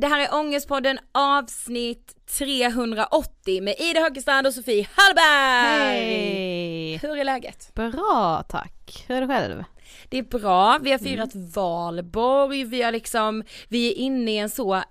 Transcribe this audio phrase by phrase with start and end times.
[0.00, 5.96] Det här är Ångestpodden avsnitt 380 med Ida Högstrand och Sofie Hallberg!
[5.96, 6.96] Hej!
[6.96, 7.74] Hur är läget?
[7.74, 9.64] Bra tack, hur är det själv?
[10.08, 14.50] Det är bra, vi har firat valborg, vi har liksom, vi är inne i en
[14.50, 14.82] så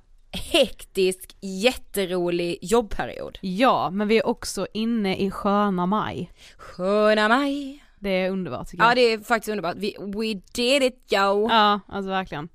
[0.51, 3.37] hektisk, jätterolig jobbperiod.
[3.41, 6.31] Ja, men vi är också inne i sköna maj.
[6.57, 7.83] Sköna maj.
[7.99, 8.91] Det är underbart tycker jag.
[8.91, 11.47] Ja det är faktiskt underbart, vi, we did it yo!
[11.49, 12.49] Ja, alltså verkligen.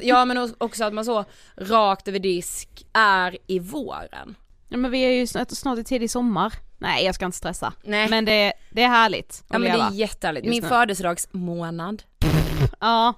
[0.00, 1.24] Ja men också att man så
[1.56, 4.34] rakt över disk är i våren.
[4.68, 6.52] Ja men vi är ju snart, snart i tidig sommar.
[6.78, 7.72] Nej jag ska inte stressa.
[7.84, 8.08] Nej.
[8.08, 9.88] Men det, det är härligt att Ja men det leva.
[9.88, 10.68] är jättehärligt, just min nu.
[10.68, 12.02] födelsedagsmånad.
[12.80, 13.14] Ja.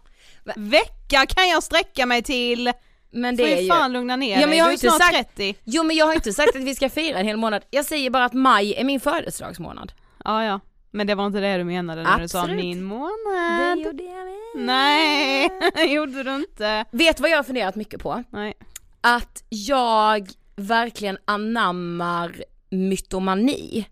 [0.56, 2.72] Vecka kan jag sträcka mig till!
[3.12, 3.68] Men Får det är ju ju...
[3.68, 5.54] fan lugna ner Ja, men dig, jag har du är inte snart sagt- 30.
[5.64, 8.10] Jo men jag har inte sagt att vi ska fira en hel månad, jag säger
[8.10, 9.92] bara att maj är min födelsedagsmånad.
[10.24, 10.60] Ja ja.
[10.90, 12.64] Men det var inte det du menade när du sa Absolut.
[12.64, 13.78] min månad.
[13.78, 14.66] gjorde jag med.
[14.66, 15.50] Nej,
[15.94, 16.84] gjorde du inte.
[16.90, 18.24] Vet vad jag har funderat mycket på?
[18.30, 18.54] Nej.
[19.00, 23.86] Att jag verkligen anammar mytomani.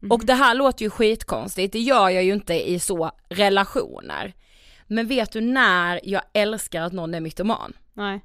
[0.00, 0.12] Mhm.
[0.12, 4.34] Och det här låter ju skitkonstigt, det gör jag ju inte i så relationer.
[4.86, 7.72] Men vet du när jag älskar att någon är mytoman?
[7.92, 8.20] Nej.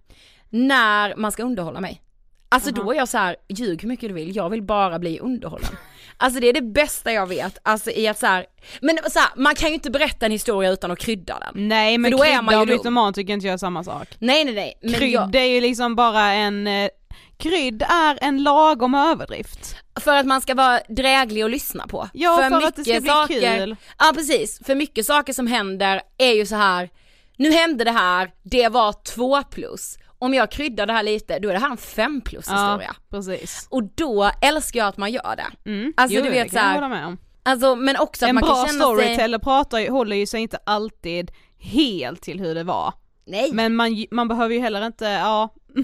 [0.50, 2.02] När man ska underhålla mig.
[2.50, 2.84] Alltså Jaha.
[2.84, 5.70] då är jag så här, ljug hur mycket du vill, jag vill bara bli underhållen.
[6.18, 8.46] Alltså det är det bästa jag vet, alltså i att så här,
[8.82, 11.68] men så här, man kan ju inte berätta en historia utan att krydda den.
[11.68, 14.08] Nej men då är krydda man ju och mytoman tycker inte jag är samma sak.
[14.20, 14.80] Nej nej nej.
[14.82, 16.90] Men Krydd jag, är ju liksom bara en, eh,
[17.38, 19.76] krydd är en lagom överdrift.
[20.00, 22.10] för att man ska vara dräglig att lyssna på.
[22.14, 23.76] Ja för, att det ska bli saker, kul.
[23.98, 26.90] Ja precis, för mycket saker som händer är ju så här.
[27.38, 29.98] nu hände det här, det var två plus.
[30.20, 32.88] Om jag kryddar det här lite, då är det här en fem plus historia.
[32.88, 33.68] Ja, precis.
[33.72, 35.70] Och då älskar jag att man gör det.
[35.70, 35.94] Mm.
[35.98, 37.18] Alltså, jo, du vet kan jag så här- hålla med om.
[37.44, 38.80] Alltså men också att En man bra kan känna sig...
[38.80, 42.94] storyteller pratar ju, håller ju sig inte alltid helt till hur det var.
[43.26, 43.50] Nej.
[43.54, 45.50] Men man, man behöver ju heller inte, ja.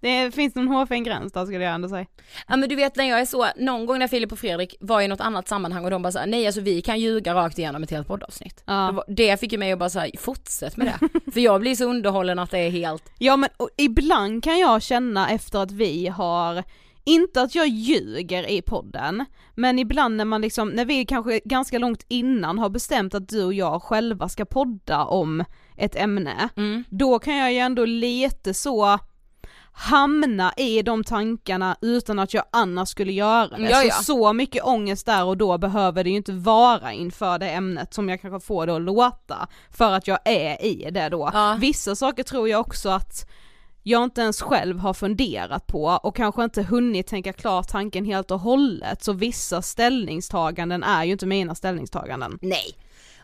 [0.00, 2.06] det finns någon hårfin gräns där skulle jag ändå säga.
[2.48, 5.00] Ja men du vet när jag är så, någon gång när Filip och Fredrik var
[5.00, 7.82] i något annat sammanhang och de bara såhär, nej alltså vi kan ljuga rakt igenom
[7.82, 8.62] ett helt poddavsnitt.
[8.66, 9.04] Ja.
[9.08, 11.30] Det fick ju mig att bara säga fortsätt med det.
[11.32, 15.30] För jag blir så underhållen att det är helt, Ja men ibland kan jag känna
[15.30, 16.64] efter att vi har,
[17.04, 19.24] inte att jag ljuger i podden,
[19.54, 23.44] men ibland när man liksom, när vi kanske ganska långt innan har bestämt att du
[23.44, 25.44] och jag själva ska podda om
[25.76, 26.84] ett ämne, mm.
[26.90, 28.98] då kan jag ju ändå lite så
[29.78, 33.70] hamna i de tankarna utan att jag annars skulle göra det.
[33.70, 33.94] Ja, ja.
[33.94, 37.94] Så, så mycket ångest där och då behöver det ju inte vara inför det ämnet
[37.94, 41.30] som jag kanske får det att låta, för att jag är i det då.
[41.32, 41.56] Ja.
[41.60, 43.30] Vissa saker tror jag också att
[43.82, 48.30] jag inte ens själv har funderat på och kanske inte hunnit tänka klart tanken helt
[48.30, 52.38] och hållet, så vissa ställningstaganden är ju inte mina ställningstaganden.
[52.42, 52.74] nej.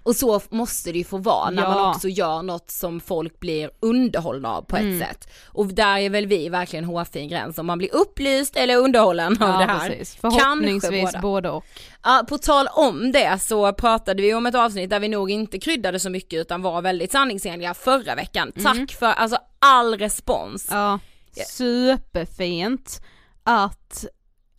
[0.06, 1.68] Och så måste det ju få vara när Ja.
[1.74, 4.98] man också gör något som folk blir underhållna av på ett Mm.
[5.00, 5.28] sätt.
[5.46, 9.58] Och där är väl vi verkligen hårfin gräns, om man blir upplyst eller underhållen av
[9.58, 9.88] det här.
[9.88, 10.14] precis.
[10.20, 11.20] Förhoppningsvis båda.
[11.20, 11.64] både och.
[12.02, 15.58] Ja, på tal om det så pratade vi om ett avsnitt där vi nog inte
[15.58, 18.52] kryddade så mycket utan var väldigt sanningsenliga förra veckan.
[18.62, 20.70] Tack för alltså all respons.
[20.70, 20.82] Mm.
[20.82, 20.98] Ja,
[21.48, 23.00] superfint
[23.44, 24.04] att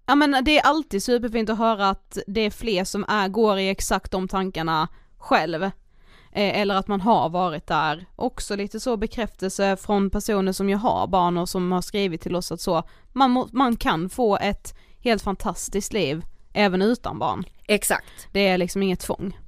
[0.07, 3.59] Ja men det är alltid superfint att höra att det är fler som är, går
[3.59, 4.87] i exakt de tankarna
[5.25, 5.63] själv.
[5.63, 5.71] Eh,
[6.59, 8.05] eller att man har varit där.
[8.15, 12.35] Också lite så bekräftelse från personer som jag har barn och som har skrivit till
[12.35, 17.43] oss att så, man, må, man kan få ett helt fantastiskt liv även utan barn.
[17.67, 18.27] Exakt.
[18.31, 19.39] Det är liksom inget tvång.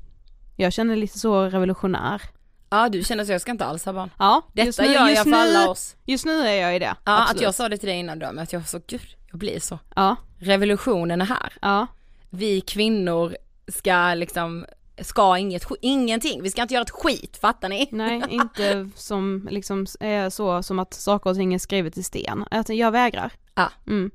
[0.56, 2.22] Jag känner lite så revolutionär.
[2.70, 4.10] Ja du känner så jag ska inte alls ha barn.
[4.20, 5.96] Ja, Detta nu, gör jag för nu, alla oss.
[6.06, 6.96] Just nu är jag i det.
[7.06, 7.38] Ja absolut.
[7.38, 9.60] att jag sa det till dig innan då, men att jag så gud, jag blir
[9.60, 9.80] så.
[9.96, 11.54] Ja, Revolutionen är här.
[11.62, 11.88] ja.
[12.30, 14.66] Vi kvinnor ska liksom,
[15.02, 17.90] ska inget, ingenting, vi ska inte göra ett skit, fattar ni?
[17.92, 22.46] Nej, inte som liksom är så som att saker och ting är skrivet i sten.
[22.52, 23.32] Att jag vägrar.
[23.56, 23.72] Ja.
[23.88, 24.12] Mm.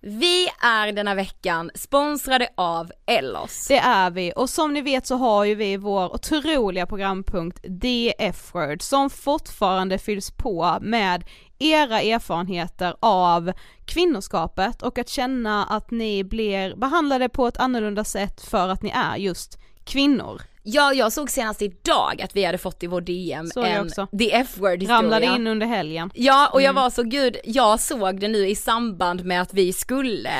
[0.00, 3.66] Vi är denna veckan sponsrade av Ellos.
[3.68, 8.14] Det är vi och som ni vet så har ju vi vår otroliga programpunkt The
[8.18, 11.24] F-word som fortfarande fylls på med
[11.58, 13.52] era erfarenheter av
[13.84, 18.90] kvinnoskapet och att känna att ni blir behandlade på ett annorlunda sätt för att ni
[18.94, 20.42] är just kvinnor.
[20.62, 23.88] Ja, jag såg senast idag att vi hade fått i vår DM Såg en.
[24.18, 24.98] The F-word historia.
[24.98, 26.10] Ramlade in under helgen.
[26.14, 26.82] Ja, och jag Mm.
[26.82, 30.30] var så gud, jag såg det nu i samband med att vi skulle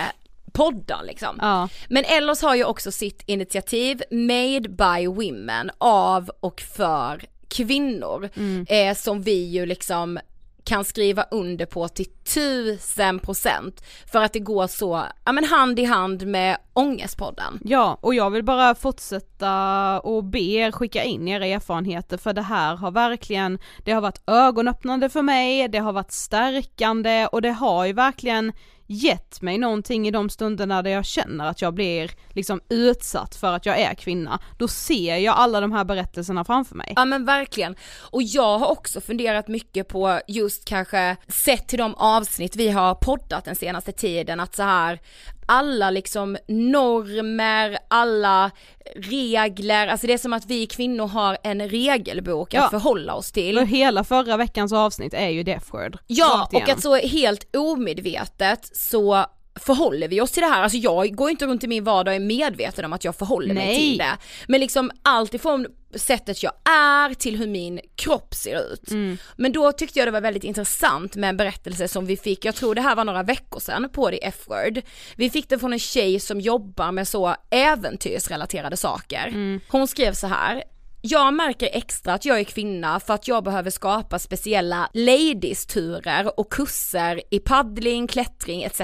[0.52, 1.38] podda liksom.
[1.40, 1.68] Ja.
[1.88, 8.66] Men Ellos har ju också sitt initiativ Made by Women av och för kvinnor Mm.
[8.68, 10.18] eh, som vi ju liksom
[10.66, 15.78] kan skriva under på till tusen procent för att det går så, ja men hand
[15.78, 17.60] i hand med Ångestpodden.
[17.64, 22.42] Ja, och jag vill bara fortsätta och be er skicka in era erfarenheter för det
[22.42, 27.52] här har verkligen, det har varit ögonöppnande för mig, det har varit stärkande och det
[27.52, 28.52] har ju verkligen
[28.86, 33.52] gett mig någonting i de stunderna där jag känner att jag blir liksom utsatt för
[33.52, 34.40] att jag är kvinna.
[34.58, 36.92] Då ser jag alla de här berättelserna framför mig.
[36.96, 37.76] Ja men verkligen.
[38.10, 42.94] Och jag har också funderat mycket på just kanske sett till de avsnitt vi har
[42.94, 45.00] poddat den senaste tiden att så här
[45.46, 48.50] alla liksom normer, alla
[48.96, 52.68] regler, alltså det är som att vi kvinnor har en regelbok att Ja.
[52.70, 53.58] förhålla oss till.
[53.58, 58.76] För hela förra veckans avsnitt är ju det word Ja, och att så helt omedvetet
[58.76, 59.24] så
[59.60, 62.16] förhåller vi oss till det här, alltså jag går inte runt i min vardag och
[62.16, 63.76] är medveten om att jag förhåller mig Nej.
[63.78, 64.16] till det.
[64.48, 65.66] Men liksom allt ifrån
[65.98, 68.90] sättet jag är till hur min kropp ser ut.
[68.90, 69.18] Mm.
[69.36, 72.54] Men då tyckte jag det var väldigt intressant med en berättelse som vi fick, jag
[72.54, 74.82] tror det här var några veckor sedan på The F-word.
[75.16, 79.26] Vi fick det från en tjej som jobbar med så äventyrsrelaterade saker.
[79.26, 79.60] Mm.
[79.68, 80.62] Hon skrev så här.
[81.08, 86.52] Jag märker extra att jag är kvinna för att jag behöver skapa speciella ladies-turer och
[86.52, 88.80] kurser i paddling, klättring etc.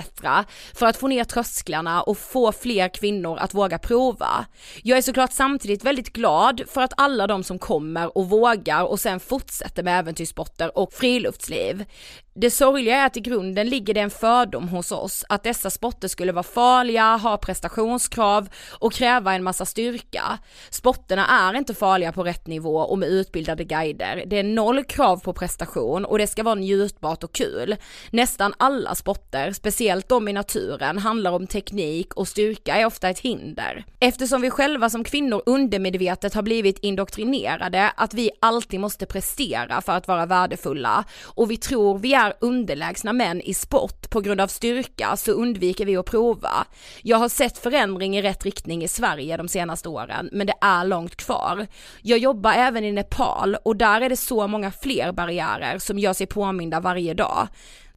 [0.75, 4.47] för att få ner trösklarna och få fler kvinnor att våga prova.
[4.83, 9.01] Jag är såklart samtidigt väldigt glad för att alla de som kommer och vågar och
[9.01, 11.85] sen fortsätter med äventyrssporter och friluftsliv.
[12.35, 16.09] Det sorgliga är att i grunden ligger det en fördom hos oss att dessa sporter
[16.09, 20.39] skulle vara farliga, ha prestationskrav och kräva en massa styrka.
[20.71, 24.25] Sporterna är inte farliga på rätt nivå och med utbildade guider.
[24.27, 27.77] Det är noll krav på prestation och det ska vara njutbart och kul.
[28.11, 33.19] Nästan alla sporter, speciellt de i naturen, handlar om teknik och styrka är ofta ett
[33.19, 33.85] hinder.
[34.01, 39.93] Eftersom vi själva som kvinnor undermedvetet har blivit indoktrinerade att vi alltid måste prestera för
[39.93, 44.47] att vara värdefulla och vi tror vi är underlägsna män i sport på grund av
[44.47, 46.67] styrka så undviker vi att prova.
[47.03, 50.85] Jag har sett förändring i rätt riktning i Sverige de senaste åren men det är
[50.85, 51.67] långt kvar.
[52.03, 56.13] Jag jobbar även i Nepal och där är det så många fler barriärer som gör
[56.13, 57.49] sig påminda varje dag.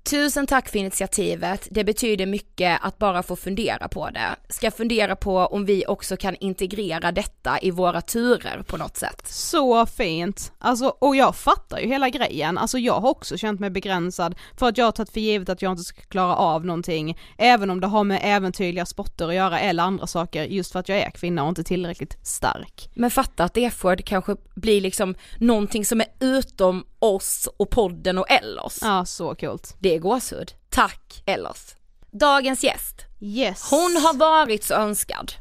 [0.10, 4.36] Tusen tack för initiativet, det betyder mycket att bara få fundera på det.
[4.50, 9.28] Ska fundera på om vi också kan integrera detta i våra turer på något sätt.
[9.28, 10.52] Så fint!
[10.58, 14.68] Alltså, och jag fattar ju hela grejen, alltså jag har också känt mig begränsad för
[14.68, 17.82] att jag har tagit för givet att jag inte ska klara av någonting, även om
[17.82, 21.10] det har med äventyrliga sporter att göra eller andra saker, just för att jag är
[21.10, 22.90] kvinna och inte tillräckligt stark.
[22.94, 28.30] Men fatta att F-word kanske blir liksom någonting som är utom oss och podden och
[28.30, 28.80] Ellos.
[28.82, 29.76] Ja, så coolt.
[29.80, 30.54] Det är gåshud.
[30.70, 31.76] Tack Ellos.
[32.12, 32.96] Dagens gäst.
[33.22, 33.68] Yes!
[33.72, 35.32] Hon har varit så önskad.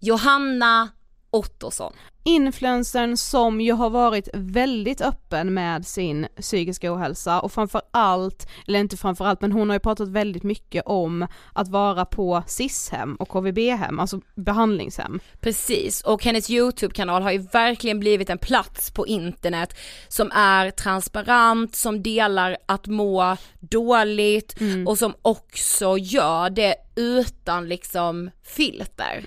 [0.00, 0.88] Johanna
[1.30, 1.92] Ottosson.
[2.24, 8.78] Influencern som ju har varit väldigt öppen med sin psykiska ohälsa och framför allt, eller
[8.78, 13.14] inte framför allt, men hon har ju pratat väldigt mycket om att vara på SIS-hem
[13.14, 15.20] och KVB-hem, alltså behandlingshem.
[15.40, 19.76] Precis, och hennes YouTube-kanal har ju verkligen blivit en plats på internet
[20.08, 28.30] som är transparent, som delar att må dåligt och som också gör det utan liksom
[28.42, 29.24] filter.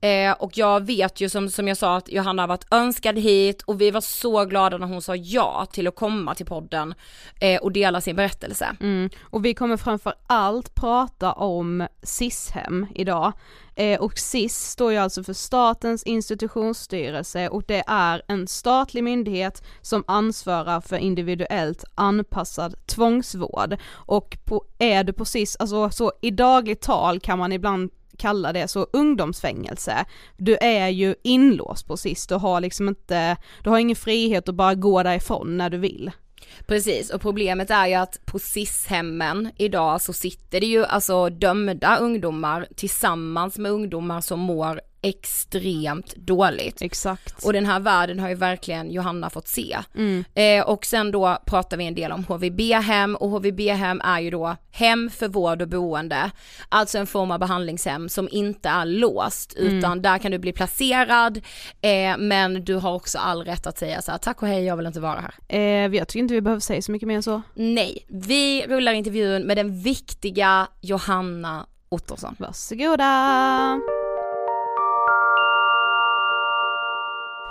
[0.00, 3.62] Eh, och jag vet ju som, som jag sa att Johanna har varit önskad hit
[3.62, 6.94] och vi var så glada när hon sa ja till att komma till podden
[7.40, 8.76] eh, och dela sin berättelse.
[8.80, 9.10] Mm.
[9.22, 13.32] Och vi kommer framför allt prata om SIS-hem idag.
[13.74, 19.62] Eh, och SIS står ju alltså för Statens institutionsstyrelse och det är en statlig myndighet
[19.80, 23.76] som ansvarar för individuellt anpassad tvångsvård.
[23.92, 28.52] Och på, är du på SIS, alltså så i dagligt tal kan man ibland kalla
[28.52, 30.04] det så ungdomsfängelse.
[30.36, 34.54] Du är ju inlåst på SIS, du har liksom inte, du har ingen frihet att
[34.54, 36.10] bara gå därifrån när du vill.
[36.66, 41.96] Precis, och problemet är ju att på SIS-hemmen idag så sitter det ju alltså dömda
[41.96, 46.82] ungdomar tillsammans med ungdomar som mår extremt dåligt.
[46.82, 47.44] Exakt.
[47.44, 49.78] Och den här världen har ju verkligen Johanna fått se.
[49.94, 50.24] Mm.
[50.34, 54.56] Eh, och sen då pratar vi en del om HVB-hem och HVB-hem är ju då
[54.70, 56.30] hem för vård och boende.
[56.68, 61.36] Alltså en form av behandlingshem som inte är låst utan där kan du bli placerad
[61.80, 64.76] eh, men du har också all rätt att säga så här, tack och hej jag
[64.76, 65.34] vill inte vara här.
[65.48, 67.42] Eh, jag tycker inte vi behöver säga så mycket mer än så.
[67.54, 72.36] Nej, vi rullar intervjun med den viktiga Johanna Ottosson.
[72.38, 73.80] Varsågoda!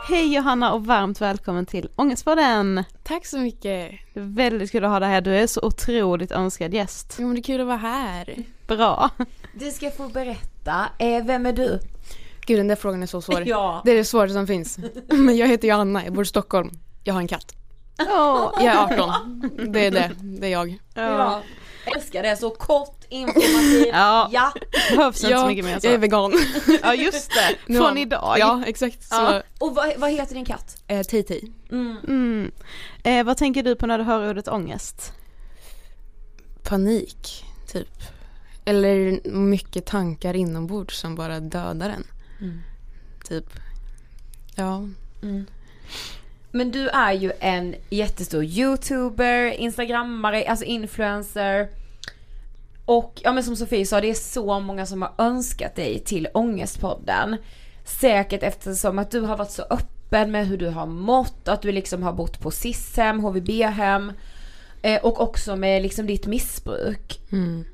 [0.04, 2.84] Hej Johanna och varmt välkommen till Ångestpodden!
[3.04, 3.92] Tack så mycket.
[4.14, 7.16] Det är väldigt kul att ha dig här, du är så otroligt önskad gäst.
[7.20, 8.36] Jo men det är kul att vara här.
[8.68, 9.10] Bra!
[9.54, 11.80] Du ska få berätta, eh, vem är du?
[12.46, 13.44] Gud den där frågan är så svår.
[13.48, 13.82] Ja.
[13.86, 14.80] Det är det svåraste som finns.
[15.10, 16.70] Men jag heter Johanna, jag bor i Stockholm.
[17.04, 17.56] Jag har en katt.
[18.00, 19.50] Åh, Jag är 18.
[19.74, 20.80] Det är det, det är jag.
[20.94, 21.42] Ja.
[21.86, 24.30] Jag älskar det, så kort, informativt, Ja.
[24.32, 24.54] ja.
[24.90, 26.02] behövs inte så Ja, mycket mer än jag är så.
[26.02, 26.34] vegan.
[26.84, 28.36] Ja just det, Nu från idag.
[28.40, 29.04] Ja exakt.
[29.04, 29.42] Så, Ja.
[29.60, 30.84] Och vad, vad heter din katt?
[30.88, 31.52] eh, Titi.
[31.72, 32.52] Mm.
[33.04, 35.14] Eh, vad tänker du på när du hör ordet ångest?
[36.64, 37.90] Panik, typ.
[38.66, 42.06] Eller mycket tankar inombords som bara dödar en.
[43.28, 43.46] Typ.
[44.56, 44.88] Ja.
[46.52, 51.68] Men du är ju en jättestor youtuber, instagrammare, alltså influencer.
[52.88, 56.28] Och ja men som Sofie sa, det är så många som har önskat dig till
[56.34, 57.38] Ångestpodden.
[57.86, 61.72] Säkert eftersom att du har varit så öppen med hur du har mått, att du
[61.72, 64.12] liksom har bott på SIS-hem, HVB-hem.
[64.82, 67.20] Eh, och också med liksom ditt missbruk.
[67.32, 67.66] Mm.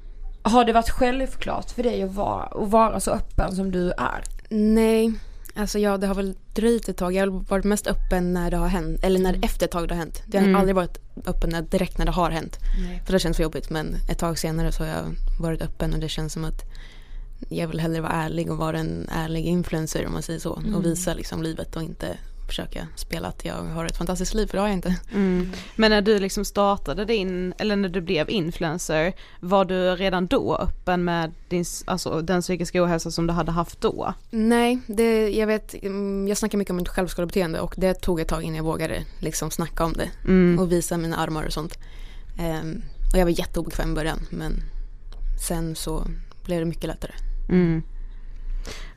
[0.41, 4.23] Har det varit självklart för dig att vara, att vara så öppen som du är?
[4.49, 5.13] Nej,
[5.55, 7.13] alltså ja det har väl dröjt ett tag.
[7.13, 9.93] Jag har varit mest öppen när det har hänt, eller när efter ett tag det
[9.93, 10.23] har hänt.
[10.31, 12.57] Jag har aldrig varit öppen när, direkt när det har hänt.
[13.05, 15.99] För det känns för jobbigt men ett tag senare så har jag varit öppen och
[15.99, 16.61] det känns som att
[17.49, 20.61] jag vill hellre vara ärlig och vara en ärlig influencer om man säger så.
[20.75, 22.17] Och visa liksom livet och inte
[22.53, 24.95] försöka spela att jag har ett fantastiskt liv för det har jag inte.
[25.13, 25.51] Mm.
[25.75, 30.55] Men när du liksom startade din, eller när du blev influencer, var du redan då
[30.55, 34.13] öppen med din, alltså den psykiska ohälsa som du hade haft då?
[34.29, 38.27] Nej, det, jag vet, mm, jag snackar mycket om mitt självskadebeteende och det tog ett
[38.27, 40.59] tag innan jag vågade liksom snacka om det Mm.
[40.59, 41.77] och visa mina armar och sånt.
[42.39, 42.81] Ehm,
[43.13, 44.63] och jag var jätteobekväm i början men
[45.47, 46.07] sen så
[46.45, 47.11] blev det mycket lättare.
[47.49, 47.83] Mm.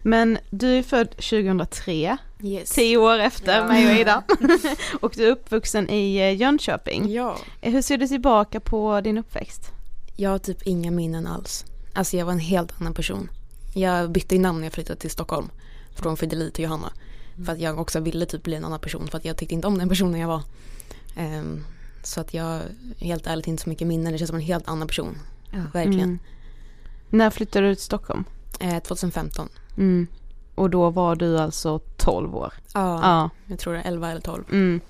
[0.02, 2.70] Men du är född 2003, Yes.
[2.70, 4.22] tio år efter mig och Ida.
[5.00, 7.12] och du är uppvuxen i eh, Jönköping.
[7.12, 7.36] Ja.
[7.60, 9.70] Eh, Hur ser du tillbaka på din uppväxt?
[10.16, 11.64] Jag har typ inga minnen alls.
[11.94, 13.30] Alltså jag var en helt annan person.
[13.74, 15.50] Jag bytte ju namn när jag flyttade till Stockholm.
[15.94, 16.92] Från Fideli till Johanna.
[17.46, 19.08] För att jag också ville typ bli en annan person.
[19.08, 20.42] För att jag tyckte inte om den personen jag var.
[21.16, 21.64] Ehm,
[22.02, 22.60] så att jag
[22.98, 24.12] helt ärligt inte så mycket minnen.
[24.12, 25.18] Det känns som en helt annan person.
[25.72, 26.00] Verkligen.
[26.00, 26.18] Mm.
[27.10, 28.24] När flyttade du till Stockholm?
[28.60, 29.48] Eh, 2015.
[29.76, 30.06] Mm.
[30.54, 32.52] Och då var du alltså 12 år?
[32.74, 33.30] Ja, Ja.
[33.46, 34.44] jag tror det är 11 eller 12.
[34.52, 34.80] Mm.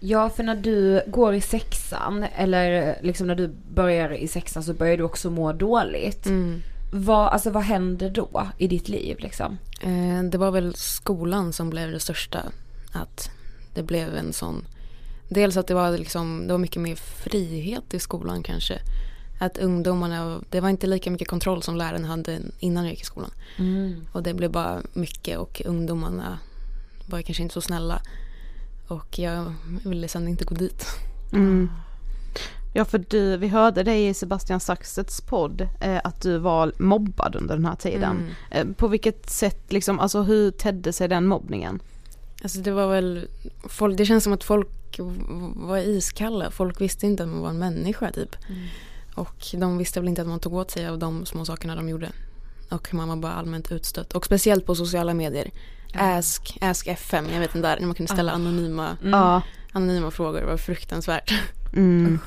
[0.00, 4.74] Ja, för när du går i sexan, eller liksom när du börjar i sexan så
[4.74, 6.26] börjar du också må dåligt.
[6.26, 6.62] Mm.
[6.92, 9.58] Vad, alltså vad händer då i ditt liv liksom?
[9.80, 12.38] Eh, det var väl skolan som blev det största.
[12.92, 13.30] Att
[13.74, 14.64] det blev en sån...
[15.28, 18.78] Dels att det var, liksom, det var mycket mer frihet i skolan kanske.
[19.42, 23.04] Att ungdomarna, det var inte lika mycket kontroll som läraren hade innan jag gick i
[23.04, 23.30] skolan.
[24.12, 26.38] Och det blev bara mycket och ungdomarna
[27.06, 28.02] var kanske inte så snälla.
[28.88, 30.86] Och jag ville sen inte gå dit.
[31.32, 31.70] Mm.
[32.74, 37.36] Ja för du, vi hörde dig i Sebastian Saxets podd eh, att du var mobbad
[37.36, 38.30] under den här tiden.
[38.50, 41.80] Eh, på vilket sätt liksom, alltså hur tedde sig den mobbningen?
[42.42, 43.28] Alltså det var väl,
[43.68, 44.68] folk, det känns som att folk
[45.54, 46.50] var iskalla.
[46.50, 48.36] Folk visste inte att man var en människa typ.
[49.14, 51.88] Och de visste väl inte att man tog åt sig av de små sakerna de
[51.88, 52.08] gjorde.
[52.70, 54.12] Och man var bara allmänt utstött.
[54.12, 55.50] Och speciellt på sociala medier.
[55.94, 59.42] Ask, Ask FM, jag vet inte där, när man kunde ställa anonyma, Ja.
[59.72, 60.40] anonyma frågor.
[60.40, 61.32] Det var fruktansvärt.
[61.72, 62.18] Mm.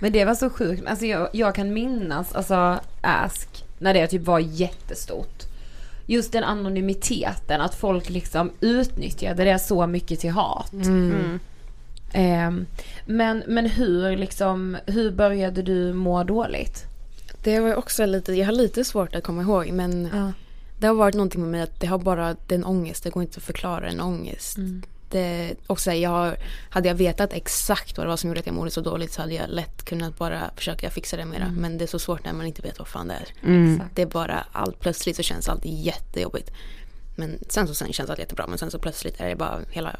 [0.00, 4.22] Men det var så sjukt, alltså jag, jag kan minnas, alltså Ask, när det typ
[4.22, 5.42] var jättestort.
[6.06, 10.72] Just den anonymiteten, att folk liksom utnyttjade det så mycket till hat.
[10.72, 11.40] Mm.
[12.12, 12.66] Ehm,
[13.06, 16.84] men, men hur liksom, hur började du må dåligt?
[17.42, 20.08] Det var också lite, jag har lite svårt att komma ihåg men
[20.78, 23.10] det har varit någonting med mig att det har bara, det är en ångest, det
[23.10, 24.56] går inte att förklara en ångest.
[25.10, 26.36] Det, också, jag
[26.70, 29.20] hade jag vetat exakt vad det var som gjorde att jag mådde så dåligt så
[29.20, 31.48] hade jag lätt kunnat bara försöka fixa det mera.
[31.56, 33.28] Men det är så svårt när man inte vet vad fan det är.
[33.48, 33.82] Mm.
[33.94, 36.50] Det är bara allt, plötsligt så känns allt jättejobbigt.
[37.16, 39.96] Men sen så sen känns allt jättebra men sen så plötsligt är det bara hela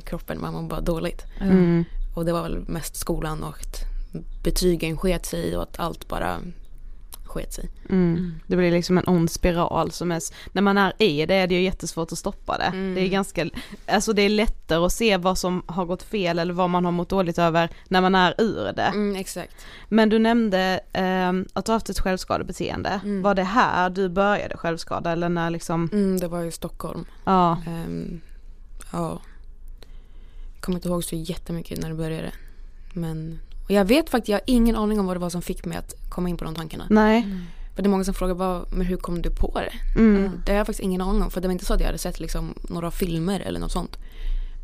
[0.00, 1.24] kroppen, man mår bara dåligt.
[1.40, 1.84] Mm.
[2.14, 3.76] Och det var väl mest skolan och att
[4.44, 6.36] betygen sket sig och att allt bara
[7.24, 7.70] sket sig.
[7.88, 8.34] Mm.
[8.46, 10.20] Det blir liksom en ond spiral som är,
[10.52, 12.64] när man är i det är det ju jättesvårt att stoppa det.
[12.64, 12.94] Mm.
[12.94, 13.48] Det är ganska,
[13.86, 16.92] alltså det är lättare att se vad som har gått fel eller vad man har
[16.92, 18.82] mått dåligt över när man är ur det.
[18.82, 19.54] Mm, exakt.
[19.88, 23.00] Men du nämnde ehm, att du har haft ett självskadebeteende.
[23.04, 23.22] Mm.
[23.22, 27.04] Var det här du började självskada eller när liksom, Mm, det var i Stockholm.
[27.24, 28.20] ja, Ehm,
[28.92, 29.20] ja.
[30.60, 32.32] Kommer inte ihåg så jättemycket när det började.
[32.92, 35.64] Men och jag vet faktiskt, jag har ingen aning om vad det var som fick
[35.64, 36.86] mig att komma in på de tankarna.
[36.90, 37.26] nej,
[37.74, 40.00] För det är många som frågar, vad, men hur kom du på det?
[40.00, 40.42] mm.
[40.46, 41.30] Det har jag faktiskt ingen aning om.
[41.30, 43.96] För det var inte så att jag hade sett liksom, några filmer eller något sånt.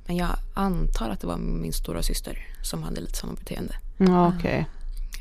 [0.06, 3.74] Men jag antar att det var min stora syster som hade lite samma beteende.
[3.96, 4.66] ja okej.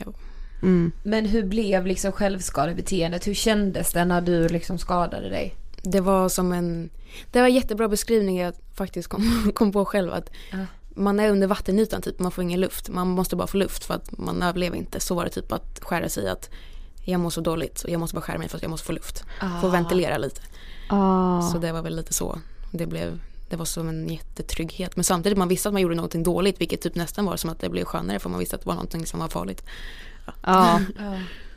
[0.05, 0.13] Jo.
[0.61, 0.91] Mm.
[1.03, 3.27] Men hur blev liksom självskadebeteendet?
[3.27, 5.55] Hur kändes det när du liksom skadade dig?
[5.85, 6.89] Det var som en,
[7.31, 10.13] det var en jättebra beskrivning jag faktiskt kom, kom på själv.
[10.13, 10.57] Att Ja.
[10.97, 12.89] Man är under vattenytan typ, man får ingen luft.
[12.89, 14.99] Man måste bara få luft för att man överlever inte.
[14.99, 16.49] Så var det typ att skära sig att
[17.03, 18.93] jag mår så dåligt och jag måste bara skära mig för att jag måste få
[18.93, 19.23] luft.
[19.61, 20.41] Få ventilera lite.
[20.89, 21.41] Ah.
[21.41, 22.39] Så det var väl lite så.
[22.71, 23.19] Det, blev,
[23.49, 24.95] det var som en jättetrygghet.
[24.95, 27.59] Men samtidigt man visste att man gjorde någonting dåligt vilket typ nästan var som att
[27.59, 29.63] det blev skönare för man visste att det var någonting som var farligt.
[30.43, 30.81] Ja,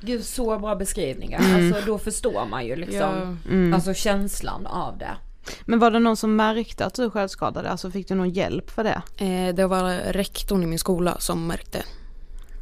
[0.00, 1.40] Gud, så bra beskrivningar.
[1.40, 1.66] Mm.
[1.72, 3.36] Alltså då förstår man ju liksom, Ja.
[3.50, 3.74] mm.
[3.74, 5.16] alltså känslan av det.
[5.64, 7.70] Men var det någon som märkte att du självskadade?
[7.70, 9.02] Alltså fick du någon hjälp för det?
[9.24, 11.84] Eh, det var rektorn i min skola som märkte.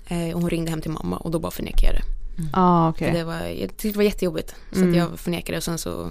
[0.09, 2.03] Eh, och hon ringde hem till mamma och då bara förnekade jag det.
[2.53, 3.13] Ja ah, okej.
[3.13, 4.55] det var, jag tyckte det var jättejobbigt.
[4.73, 4.91] Så Mm.
[4.91, 6.11] att jag förnekade och sen så,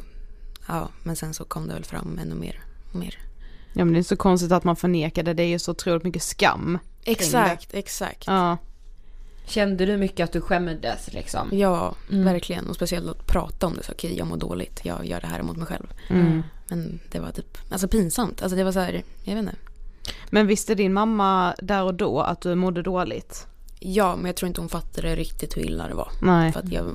[0.67, 2.59] ja men sen så kom det väl fram ännu mer.
[2.95, 3.17] Mer.
[3.73, 6.03] Ja men det är så konstigt att man förnekar det, det är ju så otroligt
[6.03, 6.79] mycket skam.
[7.03, 8.23] Exakt, exakt.
[8.27, 8.57] Ja.
[9.47, 11.49] Kände du mycket att du skämdes liksom?
[11.51, 12.25] Ja, Mm.
[12.25, 12.69] verkligen.
[12.69, 13.83] Och speciellt att prata om det.
[13.83, 14.79] Så okej, jag mår dåligt.
[14.83, 15.87] Jag gör det här mot mig själv.
[16.09, 16.43] Mm.
[16.67, 18.41] Men det var typ, alltså pinsamt.
[18.41, 19.55] Alltså det var så här, jag vet inte.
[20.29, 23.47] Men visste din mamma där och då att du mådde dåligt?
[23.79, 26.11] Ja, men jag tror inte hon fattade riktigt hur illa det var.
[26.21, 26.51] Nej.
[26.51, 26.91] För att jag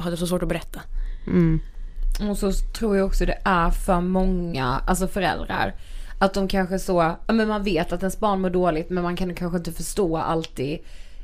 [0.00, 0.80] hade så svårt att berätta.
[1.26, 1.60] Mm.
[2.20, 5.74] Och så tror jag också det är för många, alltså föräldrar.
[6.18, 9.16] Att de kanske så, ja men man vet att ens barn mår dåligt men man
[9.16, 10.78] kan kanske inte förstå alltid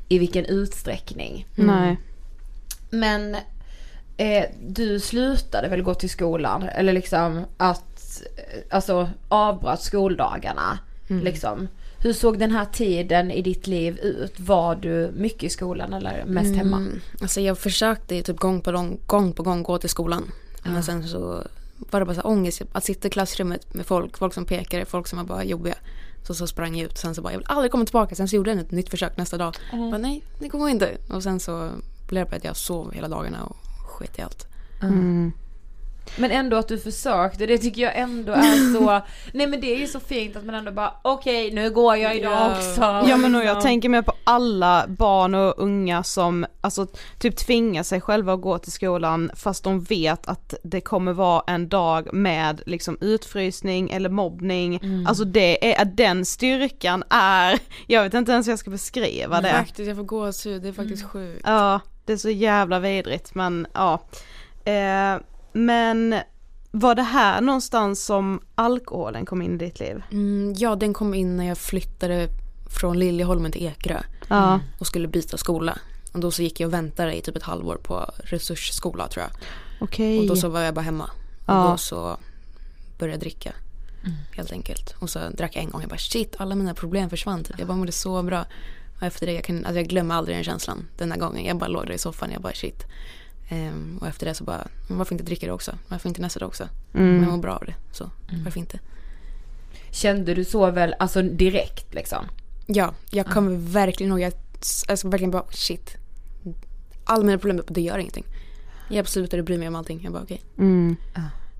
[0.09, 1.47] i vilken utsträckning.
[1.55, 1.97] Nej.
[2.89, 3.35] Men
[4.17, 6.63] eh, du slutade väl gå till skolan?
[6.63, 10.79] Eller liksom att, eh, alltså avbröt skoldagarna.
[11.07, 11.67] Liksom.
[11.99, 14.39] Hur såg den här tiden i ditt liv ut?
[14.39, 16.77] Var du mycket i skolan eller mest hemma?
[16.77, 20.31] Mm, alltså jag försökte typ gång på gång, gång på gång gå till skolan.
[20.63, 21.43] Men sen så
[21.77, 22.61] var det bara så här ångest.
[22.71, 25.75] Att sitta i klassrummet med folk, folk som pekade, folk som var bara jobbiga.
[26.23, 26.97] Så, så sprang jag ut.
[26.97, 28.15] Sen så bara, jag vill aldrig komma tillbaka.
[28.15, 29.55] Sen så gjorde jag ett nytt försök nästa dag.
[29.71, 30.97] Bara, nej, det går inte.
[31.09, 31.69] Och sen så
[32.07, 33.55] blev det att jag sov hela dagarna och
[33.87, 34.47] sket i allt.
[34.81, 35.31] Mm.
[36.17, 39.01] Men ändå att du försökte, det tycker jag ändå är så,
[39.33, 42.15] nej men det är ju så fint att man ändå bara okej nu går jag
[42.15, 42.51] idag Ja.
[42.57, 43.09] också.
[43.09, 46.87] Ja men och jag tänker mer på alla barn och unga som alltså
[47.19, 51.43] typ tvingar sig själva att gå till skolan fast de vet att det kommer vara
[51.47, 54.79] en dag med liksom utfrysning eller mobbning.
[55.07, 59.51] Alltså det är, den styrkan är, jag vet inte ens hur jag ska beskriva det.
[59.51, 60.61] Faktiskt, jag får gåshud.
[60.61, 61.41] Det är faktiskt sjukt.
[61.45, 63.99] Ja, det är så jävla vidrigt men ja.
[64.65, 65.17] Eh,
[65.53, 66.15] men
[66.71, 70.03] var det här någonstans som alkoholen kom in i ditt liv?
[70.11, 72.27] Mm, ja, den kom in när jag flyttade
[72.79, 74.01] från Liljeholmen till Ekerö.
[74.29, 74.59] Ja.
[74.79, 75.77] och skulle byta skola.
[76.13, 79.31] Och då så gick jag och väntade i typ ett halvår på resursskola tror jag.
[79.81, 80.19] Okej.
[80.19, 81.03] Och då så var jag bara hemma.
[81.45, 81.67] Och Ja.
[81.71, 82.17] då så
[82.99, 83.53] började jag dricka.
[84.31, 84.95] Helt enkelt.
[84.99, 85.81] Och så drack jag en gång.
[85.81, 87.43] Jag bara shit, alla mina problem försvann.
[87.43, 87.59] Typ.
[87.59, 88.45] Jag bara mådde så bra.
[88.97, 90.87] Och efter det, jag, kan, alltså jag glömmer aldrig den känslan.
[90.97, 91.45] Den här gången.
[91.45, 92.31] Jag bara låg där i soffan.
[92.31, 92.83] Jag bara shit.
[93.51, 95.71] Ehm, och efter det så bara, varför inte dricka det också?
[95.87, 96.63] Varför inte nästa dag också?
[96.93, 97.11] Mm.
[97.13, 97.75] Men jag mår bra av det.
[97.91, 98.09] Så
[98.43, 98.79] varför inte?
[99.91, 102.25] Kände du så väl, alltså direkt liksom?
[102.65, 104.19] Ja, jag kommer verkligen ihåg.
[104.21, 104.33] Jag
[104.87, 105.97] alltså, verkligen bara shit.
[107.05, 108.25] Alla mina problem, det gör ingenting.
[108.89, 109.99] Jag slutade bry mig om allting.
[110.03, 110.41] Jag bara okej.
[110.57, 110.95] Mm.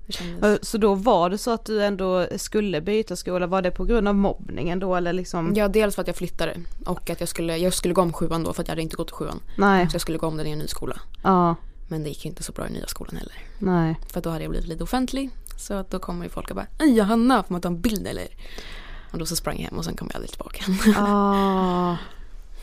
[0.08, 0.44] Kändes...
[0.44, 3.84] Eh, Så då var det så att du ändå skulle byta skola, var det på
[3.84, 5.52] grund av mobbningen då eller liksom?
[5.56, 8.44] Ja, dels för att jag flyttade och att jag skulle, jag skulle gå om sjuan
[8.44, 9.40] då för att jag hade inte gått sjuan.
[9.58, 11.00] Nej, Så jag skulle gå om den i en ny skola.
[11.22, 11.54] ja,
[11.92, 13.34] Men det gick ju inte så bra i nya skolan heller.
[13.58, 13.96] nej.
[14.12, 15.30] För då hade jag blivit lite offentlig.
[15.56, 18.06] Så att då kommer ju folk och bara "Ej, Johanna, får man ta en bild
[18.06, 18.28] eller?
[19.10, 20.64] Och då så sprang jag hem och sen kom jag aldrig tillbaka.
[20.96, 21.96] Ah.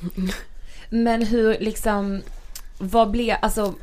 [0.90, 2.22] Men hur liksom,
[2.78, 3.74] vad blev, alltså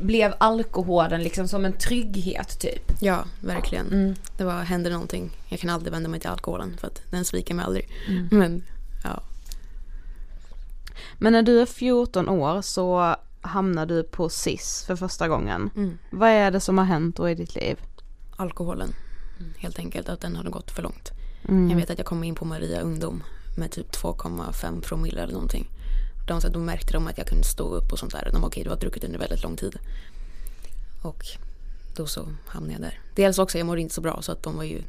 [0.00, 2.92] blev alkoholen liksom som en trygghet typ?
[3.00, 3.86] ja, verkligen.
[3.86, 4.14] Mm.
[4.36, 5.30] Det var, hände någonting.
[5.48, 7.88] Jag kan aldrig vända mig till alkoholen för att den sviker mig aldrig.
[8.30, 8.62] Men
[9.04, 9.22] ja.
[11.18, 15.70] Men när du är 14 år så hamnar du på SIS för första gången.
[15.76, 15.98] Mm.
[16.10, 17.78] Vad är det som har hänt då i ditt liv?
[18.36, 18.94] Alkoholen.
[19.58, 21.10] Helt enkelt att den hade gått för långt.
[21.48, 21.70] Mm.
[21.70, 23.22] Jag vet att jag kom in på Maria ungdom
[23.56, 25.68] med typ 2,5 promille eller någonting.
[26.28, 28.28] De, så då märkte de att jag kunde stå upp och sånt där.
[28.32, 29.78] De var okej, du har druckit under väldigt lång tid.
[31.02, 31.24] Och
[31.96, 33.00] då så hamnade jag där.
[33.14, 34.82] Dels också, jag mådde inte så bra så att de var ju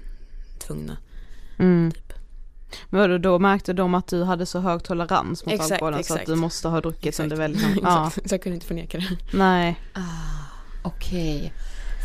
[0.59, 0.97] tvungna.
[1.57, 1.91] Mm.
[1.91, 2.13] Typ.
[2.89, 6.13] Men vadå, då märkte de att du hade så hög tolerans mot Exakt, alkoholen så
[6.13, 6.27] att exakt.
[6.27, 7.23] du måste ha druckit Exakt.
[7.23, 8.07] under väldigt lång ja.
[8.07, 8.29] Exakt.
[8.29, 9.37] Så jag kunde inte förneka det.
[9.37, 9.79] Nej.
[10.83, 11.53] Okej.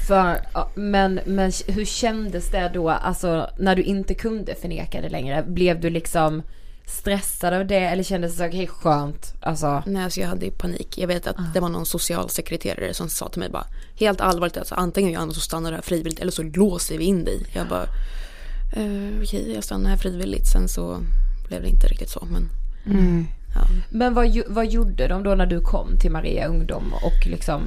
[0.08, 5.08] För, ja, men, men hur kändes det då, alltså när du inte kunde förneka det
[5.08, 5.44] längre?
[5.48, 6.42] Blev du liksom
[6.86, 9.34] stressad av det eller kändes det så okej skönt?
[9.40, 10.98] Alltså, Nej, alltså jag hade ju panik.
[10.98, 13.66] Jag vet att det var någon socialsekreterare som sa till mig bara
[13.98, 17.04] helt allvarligt alltså antingen gör annars så stannar du här frivilligt eller så låser vi
[17.04, 17.46] in dig.
[17.52, 17.86] Jag bara
[18.76, 20.46] eh, okej, jag stannar här frivilligt.
[20.46, 21.00] Sen så
[21.48, 22.48] blev det inte riktigt så men
[22.86, 23.26] Mm.
[23.54, 23.60] ja.
[23.90, 27.62] men vad, vad gjorde de då när du kom till Maria Ungdom och liksom?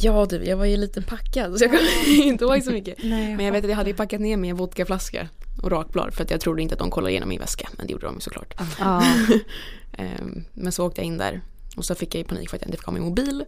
[0.00, 3.02] Ja du, jag var ju lite packad så jag kommer inte ihåg så mycket.
[3.04, 5.28] Men jag vet att jag hade ju packat ner mig en vodkaflaska
[5.62, 7.68] och rakblad för att jag trodde inte att de kollade igenom min väska.
[7.78, 8.54] Men det gjorde de ju såklart.
[8.78, 9.04] Ja.
[9.98, 11.40] Ehm, Men så åkte jag in där
[11.76, 13.44] och så fick jag ju panik för att jag inte fick ha min mobil.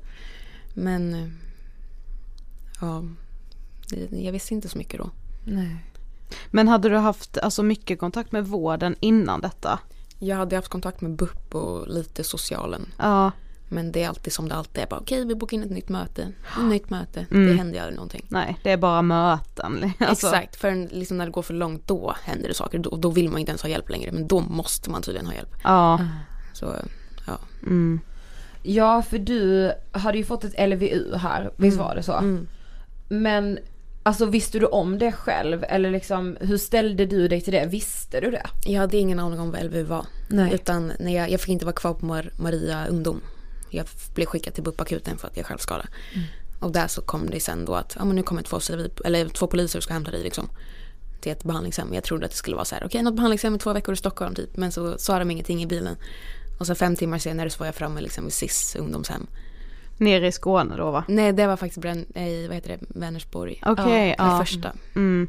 [0.74, 1.28] Men eh,
[2.80, 3.04] ja,
[4.10, 5.10] jag visste inte så mycket då.
[5.44, 5.76] Nej.
[6.50, 9.78] Men hade du haft alltså, mycket kontakt med vården innan detta?
[10.18, 12.92] Jag hade haft kontakt med BUP och lite socialen.
[12.98, 13.30] Ja.
[13.68, 14.86] Men det är alltid som det alltid är.
[14.86, 16.22] Bara, Okej, vi bokar in ett nytt möte.
[16.22, 17.26] Ett nytt möte.
[17.30, 17.46] Mm.
[17.46, 18.26] Det händer ju aldrig någonting.
[18.28, 19.92] Nej, det är bara möten.
[19.98, 22.78] Alltså, Exakt, för liksom när det går för långt då händer det saker.
[22.78, 24.12] Då, då vill man inte ens ha hjälp längre.
[24.12, 25.54] Men då måste man tydligen ha hjälp.
[25.64, 26.00] Ja.
[26.52, 26.74] Så
[27.26, 27.38] ja.
[27.62, 28.00] Mm.
[28.62, 32.12] Ja för du hade ju fått ett LVU här, visst var det så?
[32.12, 32.48] Mm.
[33.08, 33.58] Men
[34.06, 37.66] alltså visste du om det själv eller liksom hur ställde du dig till det?
[37.66, 38.46] Visste du det?
[38.64, 40.06] Jag hade ingen aning om vad LVU var.
[40.28, 40.54] Nej.
[40.54, 43.20] Utan när jag, jag fick inte vara kvar på Mar- Maria ungdom.
[43.70, 45.86] Jag blev skickad till BUP-akuten för att jag är självskadad.
[46.60, 49.28] Och där så kom det sen då att ja, men nu kommer två, civil, eller
[49.28, 50.48] två poliser och ska hämta dig liksom.
[51.20, 51.94] Till ett behandlingshem.
[51.94, 53.96] Jag trodde att det skulle vara så här, okej något behandlingshem i två veckor i
[53.96, 54.56] Stockholm typ.
[54.56, 55.96] Men så sa de ingenting i bilen.
[56.58, 59.26] Och så fem timmar senare så var jag framme liksom vid SIS ungdomshem.
[59.98, 61.04] Nere i Skåne då va?
[61.08, 63.60] Nej det var faktiskt Brän, i, vad heter det, Vänersborg.
[63.66, 64.24] Okej, ja.
[64.24, 64.32] ja.
[64.32, 64.72] Det första.
[64.96, 65.28] Mm.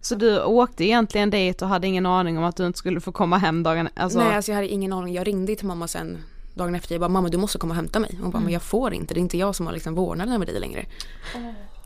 [0.00, 3.12] Så du åkte egentligen dit och hade ingen aning om att du inte skulle få
[3.12, 5.14] komma hem dagen, alltså, Nej alltså jag hade ingen aning.
[5.14, 6.18] Jag ringde till mamma sen
[6.54, 6.94] dagen efter.
[6.94, 8.18] Jag bara mamma du måste komma och hämta mig.
[8.22, 9.14] Hon bara men jag får inte.
[9.14, 10.86] Det är inte jag som har liksom vårdnaden över dig längre.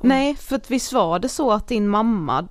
[0.00, 2.48] nej för att visst var det så att din mamma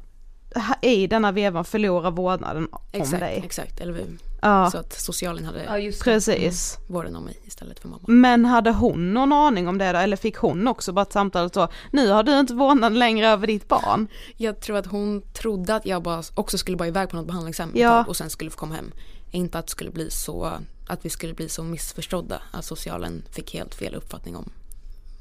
[0.82, 3.42] i denna vevan förlorar vårdnaden om Exakt, dig?
[3.46, 3.80] exakt.
[3.80, 4.18] Eller hur?
[4.42, 6.78] Ja, Så att socialen hade Ja precis.
[6.88, 8.02] vården om mig istället för mamma.
[8.08, 9.98] Men hade hon någon aning om det då?
[10.00, 13.48] Eller fick hon också bara ett samtal så, nu har du inte vårdnaden längre över
[13.48, 14.08] ditt barn?
[14.38, 17.72] Jag tror att hon trodde att jag bara också skulle bara iväg på något behandlingshem
[17.76, 18.06] Ja.
[18.08, 18.92] och sen skulle få komma hem.
[19.32, 20.52] Inte att, det skulle bli så,
[20.88, 22.42] att vi skulle bli så missförstådda.
[22.52, 24.50] Att socialen fick helt fel uppfattning om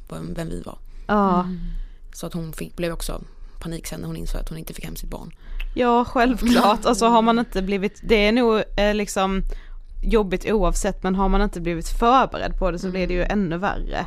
[0.09, 0.79] vem, vi var.
[1.07, 1.49] Ja,
[2.13, 3.21] Så att hon fick, blev också
[3.61, 5.31] panik sen när hon insåg att hon inte fick hem sitt barn.
[5.75, 6.85] ja självklart.
[6.85, 9.43] Alltså har man inte blivit, det är nog eh, liksom
[10.03, 13.59] jobbigt oavsett men har man inte blivit förberedd på det så blir det ju ännu
[13.59, 14.07] värre.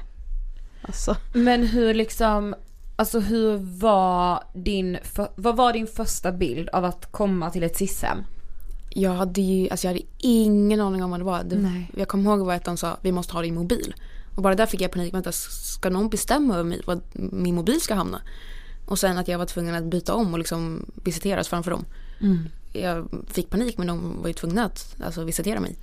[0.82, 1.16] Alltså.
[1.34, 2.56] Men hur liksom,
[2.96, 7.78] alltså hur var din, för, vad var din första bild av att komma till ett
[7.78, 8.18] SIS-hem?
[8.89, 11.44] Jag hade ju, alltså jag hade ingen aning om vad det var.
[11.44, 11.92] Det, Nej.
[11.98, 13.94] jag kommer ihåg vad de sa, vi måste ha din mobil.
[14.36, 17.82] Och bara där fick jag panik, vänta ska någon bestämma över mig, vad min mobil
[17.82, 18.22] ska hamna?
[18.86, 21.86] Och sen att jag var tvungen att byta om och liksom visiteras framför dem.
[22.74, 25.76] Jag fick panik men de var ju tvungna att alltså, visitera mig.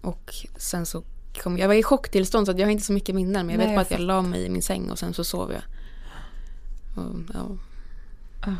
[0.00, 1.02] Och sen så
[1.42, 3.66] kom jag var i chocktillstånd så jag har inte så mycket minnen men jag Nej,
[3.66, 5.62] vet bara jag att jag la mig i min säng och sen så sov jag.
[7.04, 8.54] Och, ja.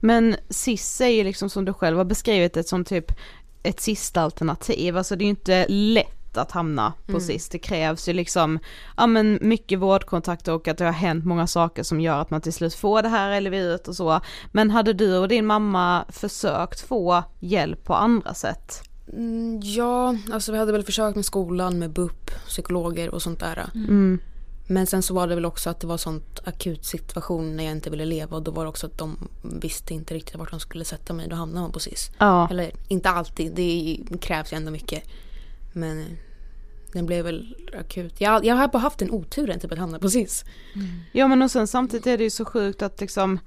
[0.00, 3.12] Men SIS är ju liksom som du själv har beskrivit ett som typ
[3.62, 8.08] ett sista alternativ, alltså det är ju inte lätt att hamna på SIS, det krävs
[8.08, 8.58] ju liksom,
[8.96, 12.40] ja men mycket vårdkontakter och att det har hänt många saker som gör att man
[12.40, 14.20] till slut får det här LVU och så.
[14.52, 18.82] Men hade du och din mamma försökt få hjälp på andra sätt?
[19.12, 23.70] Mm, ja, alltså vi hade väl försökt med skolan, med BUP, psykologer och sånt där.
[23.74, 24.18] Mm.
[24.70, 27.72] Men sen så var det väl också att det var sånt akut situation när jag
[27.72, 30.60] inte ville leva och då var det också att de visste inte riktigt vart de
[30.60, 31.28] skulle sätta mig.
[31.28, 32.10] Då hamnade man på SIS.
[32.18, 32.48] Ja.
[32.50, 35.02] Eller inte alltid, det krävs ju ändå mycket.
[35.72, 36.06] Men eh,
[36.92, 38.20] den blev väl akut.
[38.20, 40.44] Jag, jag har bara haft en oturen typ att hamna på SIS.
[41.12, 43.38] Ja men och sen samtidigt är det ju så sjukt att liksom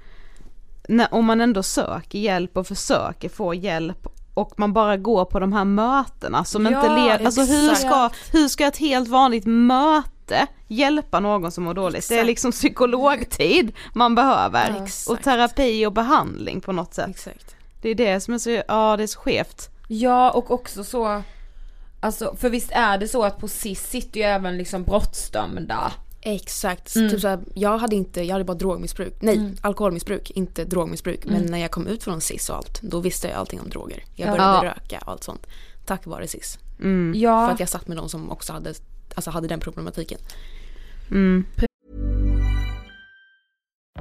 [0.88, 5.40] när, om man ändå söker hjälp och försöker få hjälp och man bara går på
[5.40, 8.34] de här mötena som Ja, inte leder, alltså hur ska, exakt.
[8.34, 12.08] hur ska ett helt vanligt möte hjälpa någon som mår dåligt?
[12.08, 12.26] Det är Exakt.
[12.26, 15.24] liksom psykologtid man behöver Ja, och exakt.
[15.24, 17.10] terapi och behandling på något sätt.
[17.10, 17.56] Exakt.
[17.82, 19.68] Det är det som är så, ja det är så skevt.
[19.88, 21.22] Ja och också så,
[22.02, 25.92] alltså för visst är det så att på SIS sitter ju även liksom brottsdömda.
[26.24, 26.96] Exakt.
[26.96, 27.10] Mm.
[27.10, 29.14] Typ så här, jag hade inte, jag hade bara drogmissbruk.
[29.20, 31.24] Nej, alkoholmissbruk, inte drogmissbruk.
[31.24, 31.34] Mm.
[31.42, 34.04] Men när jag kom ut från SIS och allt, då visste jag allting om droger.
[34.14, 34.32] Jag Ja.
[34.32, 34.74] började Ja.
[34.74, 35.46] röka och allt sånt.
[35.86, 36.58] tack vare SIS.
[37.14, 37.46] Ja.
[37.46, 38.74] För att jag satt med de som också hade,
[39.14, 40.18] alltså hade den problematiken.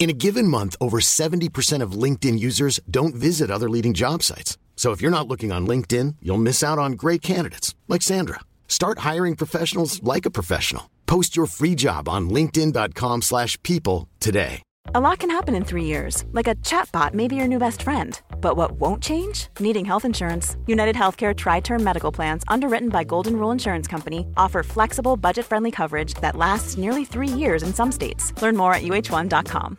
[0.00, 4.56] In a given month, over 70% of LinkedIn users don't visit other leading job sites.
[4.74, 8.40] So if you're not looking on LinkedIn, you'll miss out on great candidates like Sandra.
[8.66, 10.88] Start hiring professionals like a professional.
[11.04, 14.62] Post your free job on linkedin.com/people today.
[14.94, 17.82] A lot can happen in three years, like a chatbot may be your new best
[17.82, 18.18] friend.
[18.40, 19.48] But what won't change?
[19.60, 20.56] Needing health insurance.
[20.66, 25.44] United Healthcare Tri Term Medical Plans, underwritten by Golden Rule Insurance Company, offer flexible, budget
[25.44, 28.32] friendly coverage that lasts nearly three years in some states.
[28.40, 29.78] Learn more at uh1.com.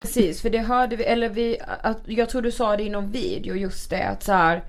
[0.00, 3.10] Precis, för det hörde vi, eller vi, att, jag tror du sa det i någon
[3.10, 4.64] video just det att så här,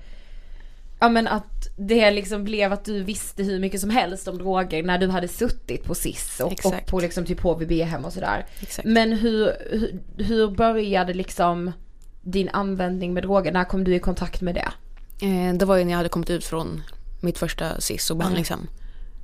[1.00, 4.82] ja men att det liksom blev att du visste hur mycket som helst om droger
[4.82, 8.46] när du hade suttit på SIS och, och på liksom typ HVB-hem och sådär.
[8.84, 11.72] Men hur, hur, hur började liksom
[12.22, 13.52] din användning med droger?
[13.52, 14.68] När kom du i kontakt med det?
[15.26, 16.82] Eh, det var ju när jag hade kommit ut från
[17.20, 18.68] mitt första SIS och behandlingshem.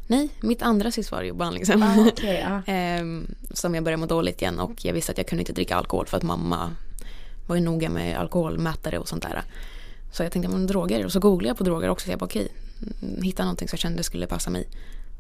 [0.06, 1.82] Nej, mitt andra SIS var ju behandlingshem.
[1.82, 2.72] Ah, okej, ja.
[2.72, 5.76] Ehm, som jag började må dåligt igen och jag visste att jag kunde inte dricka
[5.76, 6.70] alkohol för att mamma
[7.46, 9.42] var ju noga med alkoholmätare och sånt där.
[10.12, 11.04] Så jag tänkte, men droger.
[11.04, 12.04] Och så googlade jag på droger också.
[12.04, 12.48] Så jag bara okej,
[13.02, 14.68] mm, hitta någonting som jag kände skulle passa mig.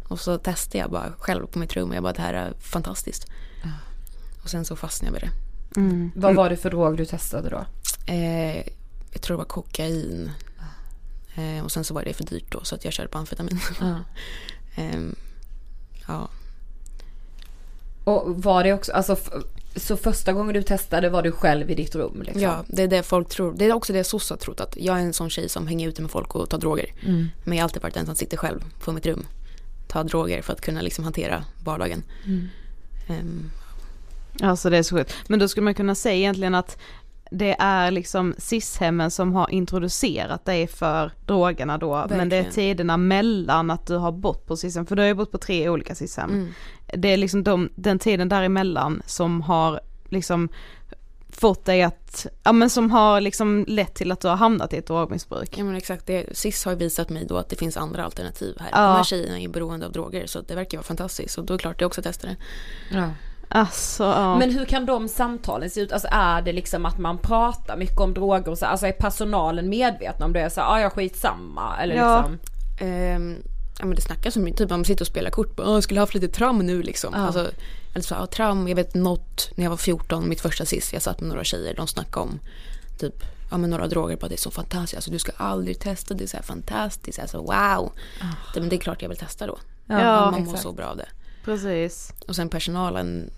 [0.08, 2.52] Och så testade jag bara själv på mitt rum och jag bara det här är
[2.60, 3.26] fantastiskt.
[4.42, 5.80] Och sen så fastnade jag med det.
[6.14, 7.66] Vad var det för drog du testade då?
[8.12, 8.56] Eh,
[9.12, 10.30] jag tror det var kokain.
[11.34, 13.60] Eh, och sen så var det för dyrt då så att jag körde på amfetamin.
[14.74, 15.14] Ehm,
[16.08, 16.28] ja.
[18.04, 19.16] Och var det också, alltså
[19.76, 22.42] så första gången du testade var du själv i ditt rum liksom?
[22.42, 23.54] ja, det är det folk tror.
[23.56, 25.88] Det är också det SOS har trott att jag är en sån tjej som hänger
[25.88, 26.86] ute med folk och tar droger.
[27.44, 29.26] Men jag har alltid varit den som sitter själv på mitt rum.
[29.88, 32.02] Tar droger för att kunna liksom hantera vardagen.
[33.08, 33.50] Ehm,
[34.40, 35.14] Alltså det är så sjukt.
[35.26, 36.78] Men då skulle man kunna säga egentligen att
[37.34, 42.06] det är liksom SIS-hemmen som har introducerat dig för drogerna då.
[42.08, 42.52] Men det är Verkligen.
[42.52, 45.68] tiderna mellan att du har bott på SIS-hem, för du har ju bott på tre
[45.68, 46.30] olika SIS-hem.
[46.30, 46.48] Mm.
[46.86, 50.48] Det är liksom de, den tiden däremellan som har liksom
[51.28, 54.76] fått dig att, ja men som har liksom lett till att du har hamnat i
[54.76, 55.58] ett drogmissbruk.
[55.58, 58.56] ja men exakt, det, SIS har ju visat mig då att det finns andra alternativ
[58.60, 58.68] här.
[58.72, 58.86] Ja.
[58.86, 61.38] De här tjejerna är beroende av droger så det verkar vara fantastiskt.
[61.38, 62.36] Och då är det klart jag också testar det.
[62.96, 63.10] Ja.
[63.54, 64.38] Alltså ja.
[64.38, 65.92] Men hur kan de samtalen se ut?
[65.92, 69.68] Alltså är det liksom att man pratar mycket om droger och så, alltså är personalen
[69.68, 70.50] medvetna om det?
[70.50, 72.16] Så ja, jag skitsamma eller Ja.
[72.18, 72.38] liksom?
[72.88, 73.36] Ehm,
[73.78, 75.56] ja men det snackas om typ om man sitter och spelar kort.
[75.56, 77.14] Bara, "Åh, jag skulle haft lite tram nu liksom.
[77.14, 77.50] Alltså,
[77.92, 81.02] eller så, ja, tram, jag vet något när jag var 14, mitt första sist, jag
[81.02, 82.38] satt med några tjejer, de snackade om
[82.98, 83.14] typ
[83.50, 84.94] ja, men några droger på att det är så fantastiskt.
[84.96, 87.18] Alltså, du ska aldrig testa, det är så här fantastiskt.
[87.18, 87.92] Alltså wow.
[88.54, 89.58] Det, men det är klart jag vill testa då.
[89.86, 91.06] Ja, man mår så bra av det.
[91.44, 92.12] Precis.
[92.28, 93.30] Och sen personalen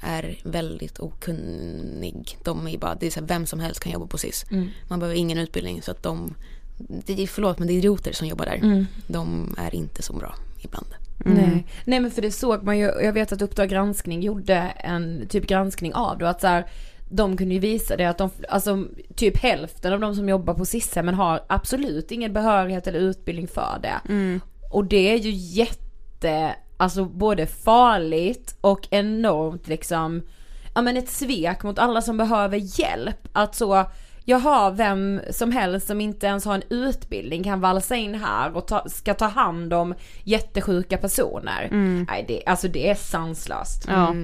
[0.00, 2.38] är väldigt okunnig.
[2.42, 4.44] De är ju bara, det är så här, vem som helst kan jobba på SIS.
[4.88, 6.34] Man behöver ingen utbildning så att de,
[6.78, 8.86] det är, förlåt men det är idioter som jobbar där.
[9.06, 10.86] De är inte så bra ibland.
[11.24, 11.66] Nej.
[11.84, 15.46] Nej men för det såg man ju, jag vet att Uppdrag granskning gjorde en typ
[15.46, 16.66] granskning av det och att så här,
[17.08, 20.64] de kunde ju visa det att de, alltså typ hälften av de som jobbar på
[20.64, 24.00] SIS-hemmen har absolut ingen behörighet eller utbildning för det.
[24.70, 30.22] Och det är ju jätte, alltså både farligt och enormt liksom,
[30.74, 33.28] ja men ett svek mot alla som behöver hjälp.
[33.32, 33.84] Att så,
[34.24, 38.66] jaha, vem som helst som inte ens har en utbildning kan valsa in här och
[38.66, 41.68] ta, ska ta hand om jättesjuka personer.
[42.08, 43.84] Nej, det, alltså det är sanslöst.
[43.88, 44.14] Ja.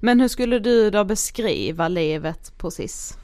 [0.00, 3.16] Men hur skulle du då beskriva livet på SIS?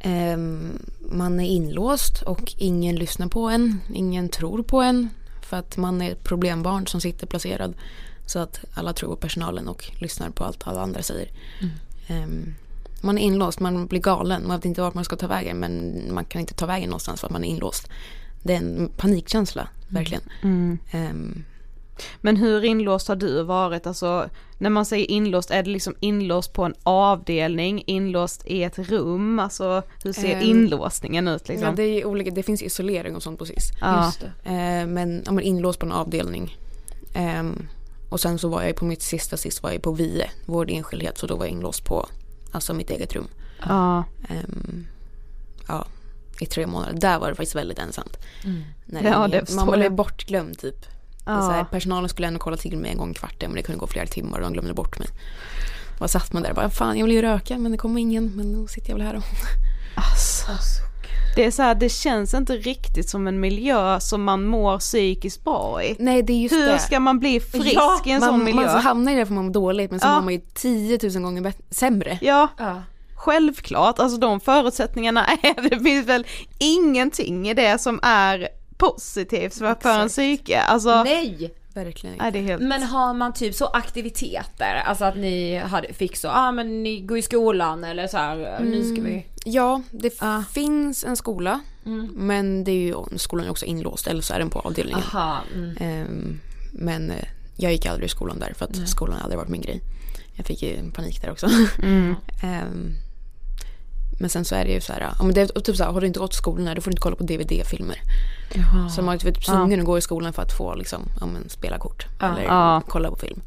[0.00, 3.80] Ehm, man är inlåst och ingen lyssnar på en.
[3.94, 5.08] Ingen tror på en.
[5.52, 7.74] För att man är ett problembarn som sitter placerad.
[8.26, 11.28] Så att alla tror på personalen och lyssnar på allt alla andra säger.
[12.06, 12.54] Ehm,
[13.00, 14.46] man är inlåst, man blir galen.
[14.46, 17.20] Man vet inte vart man ska ta vägen men man kan inte ta vägen någonstans
[17.20, 17.88] för att man är inlåst.
[18.42, 20.22] Det är en panikkänsla, verkligen.
[20.90, 21.44] Ehm,
[22.20, 23.86] Men hur inlåst har du varit?
[23.86, 24.28] Alltså
[24.58, 29.38] när man säger inlåst, är det liksom inlåst på en avdelning, inlåst i ett rum?
[29.38, 31.68] Alltså hur ser Ehm, inlåsningen ut liksom?
[31.68, 33.70] ja, det, är olika, det finns isolering och sånt på SIS.
[33.80, 34.12] Ja.
[34.44, 36.56] Eh, men ja, men inlåst på en avdelning.
[37.14, 37.68] Ehm,
[38.10, 40.74] och sen så var jag på mitt sista sist var jag på VIE, vård i
[40.74, 41.18] enskildhet.
[41.18, 42.06] Så då var jag inlåst på
[42.52, 43.26] alltså mitt eget rum.
[43.68, 44.04] Ja.
[44.28, 44.86] Ehm,
[45.68, 45.86] ja.
[46.40, 47.00] i tre månader.
[47.00, 48.16] Där var det faktiskt väldigt ensamt.
[48.86, 49.94] Ja, ingen- det förstår man jag.
[49.94, 50.86] bortglömd typ.
[51.26, 51.42] Ja.
[51.42, 53.78] Så här, personalen skulle ändå kolla till mig en gång i kvarten men det kunde
[53.78, 55.08] gå flera timmar och de glömde bort mig.
[55.98, 58.32] Och satt man där och bara, fan jag vill ju röka men det kommer ingen
[58.36, 59.22] men då sitter jag väl här då.
[59.94, 60.46] Alltså.
[61.36, 65.44] Det är så här, det känns inte riktigt som en miljö som man mår psykiskt
[65.44, 65.96] bra i.
[65.98, 66.78] Nej det är just Hur det.
[66.78, 68.66] ska man bli frisk Ja, i en man, sån miljö?
[68.66, 70.14] Man hamnar i det för man mår dåligt men så Ja.
[70.14, 72.18] mår man ju 10 000 gånger bättre, sämre.
[72.22, 72.82] Ja, Ja.
[73.14, 73.98] självklart.
[73.98, 76.26] Alltså de förutsättningarna är, det finns väl
[76.58, 78.48] ingenting i det som är
[78.90, 80.60] positivt för, för en psyke.
[80.60, 81.36] Alltså, nej.
[81.40, 81.54] Nej!
[81.74, 82.62] Verkligen det är helt...
[82.62, 86.82] Men har man typ så aktiviteter, alltså att ni hade, fick så, ja ah, men
[86.82, 89.26] ni går i skolan eller så här, nu ska vi...
[89.44, 90.44] Ja, det Ja.
[90.52, 92.10] finns en skola Mm.
[92.14, 95.00] men det är ju, skolan är också inlåst eller så är den på avdelningen.
[95.12, 95.76] Aha, mm.
[95.80, 96.40] Ehm,
[96.72, 97.24] men eh,
[97.56, 99.80] jag gick aldrig i skolan där för att skolan har aldrig varit min grej.
[100.36, 101.48] Jag fick ju panik där också.
[101.82, 102.14] Mm.
[102.42, 102.90] Ehm,
[104.18, 106.00] men sen så är det ju så här, ja, men det typ så här, har
[106.00, 107.96] du inte gått till skolan här, då får du inte kolla på DVD-filmer.
[108.90, 111.48] Så man är typ tvungen att gå i skolan för att få liksom, ja, men,
[111.48, 112.82] spela kort eller Ja.
[112.88, 113.40] kolla på film.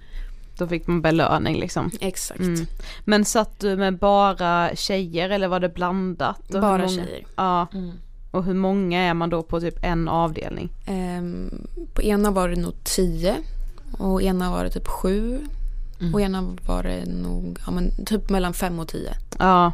[0.58, 1.92] Då fick man belöning liksom.
[2.02, 2.40] Exakt.
[2.40, 2.66] Mm.
[3.06, 6.54] Men satt du med bara tjejer eller var det blandat?
[6.56, 7.26] Och Bara många- tjejer.
[7.36, 7.68] Ja.
[8.32, 10.70] Och hur många är man då på typ en avdelning?
[10.86, 13.36] Ehm, på ena var det nog tio
[13.98, 15.40] och ena var det typ sju.
[16.14, 19.14] Och ena var det nog ja, men typ mellan fem och tio.
[19.40, 19.72] Ja.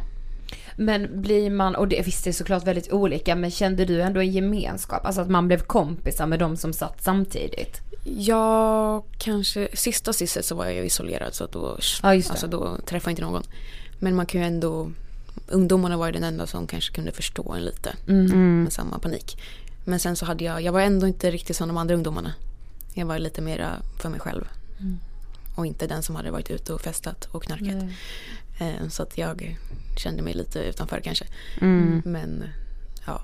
[0.76, 4.20] Men blir man, och det, visst det är såklart väldigt olika, men kände du ändå
[4.20, 5.06] en gemenskap?
[5.06, 7.80] Alltså att man blev kompisar med de som satt samtidigt?
[8.04, 12.76] Jag kanske, sista sisset så var jag ju isolerad så att då, Ja, alltså då
[12.86, 13.42] träffade jag inte någon.
[13.98, 14.90] Men man kan ju ändå,
[15.48, 18.62] ungdomarna var ju den enda som kanske kunde förstå en lite Mm.
[18.62, 19.36] med samma panik.
[19.84, 22.32] Men sen så hade jag, jag var ändå inte riktigt som de andra ungdomarna.
[22.94, 24.44] Jag var lite mera för mig själv.
[25.56, 27.82] Och inte den som hade varit ute och festat och knarkat.
[27.82, 27.88] Eh,
[28.88, 29.58] Så att jag
[29.96, 31.24] kände mig lite utanför kanske.
[31.60, 32.02] Mm.
[32.04, 32.44] Men
[33.06, 33.20] ja.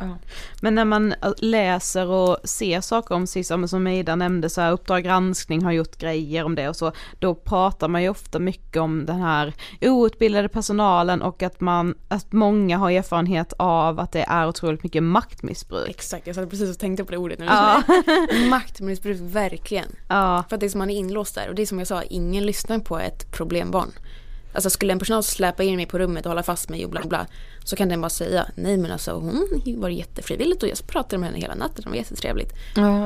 [0.00, 0.18] Ja.
[0.60, 4.72] Men när man äh, läser och ser saker om SIS, som Ida nämnde så här,
[4.72, 8.82] Uppdrag granskning har gjort grejer om det och så, då pratar man ju ofta mycket
[8.82, 14.22] om den här outbildade personalen och att man, att många har erfarenhet av att det
[14.22, 15.88] är otroligt mycket maktmissbruk.
[15.90, 17.44] Exakt, jag satt precis och tänkte på det ordet nu.
[17.44, 17.82] Ja.
[18.50, 19.88] Maktmissbruk, verkligen.
[20.08, 21.48] Ja, För att det är som man är inlåst där.
[21.48, 23.90] Och det är som jag sa, ingen lyssnar på ett problembarn.
[24.54, 27.00] Alltså skulle en personal släpa in mig på rummet och hålla fast mig och bla
[27.04, 27.26] bla.
[27.64, 31.28] Så kan den bara säga, nej men alltså hon var jättefrivilligt och jag pratade med
[31.28, 32.52] henne hela natten, det var jättetrevligt.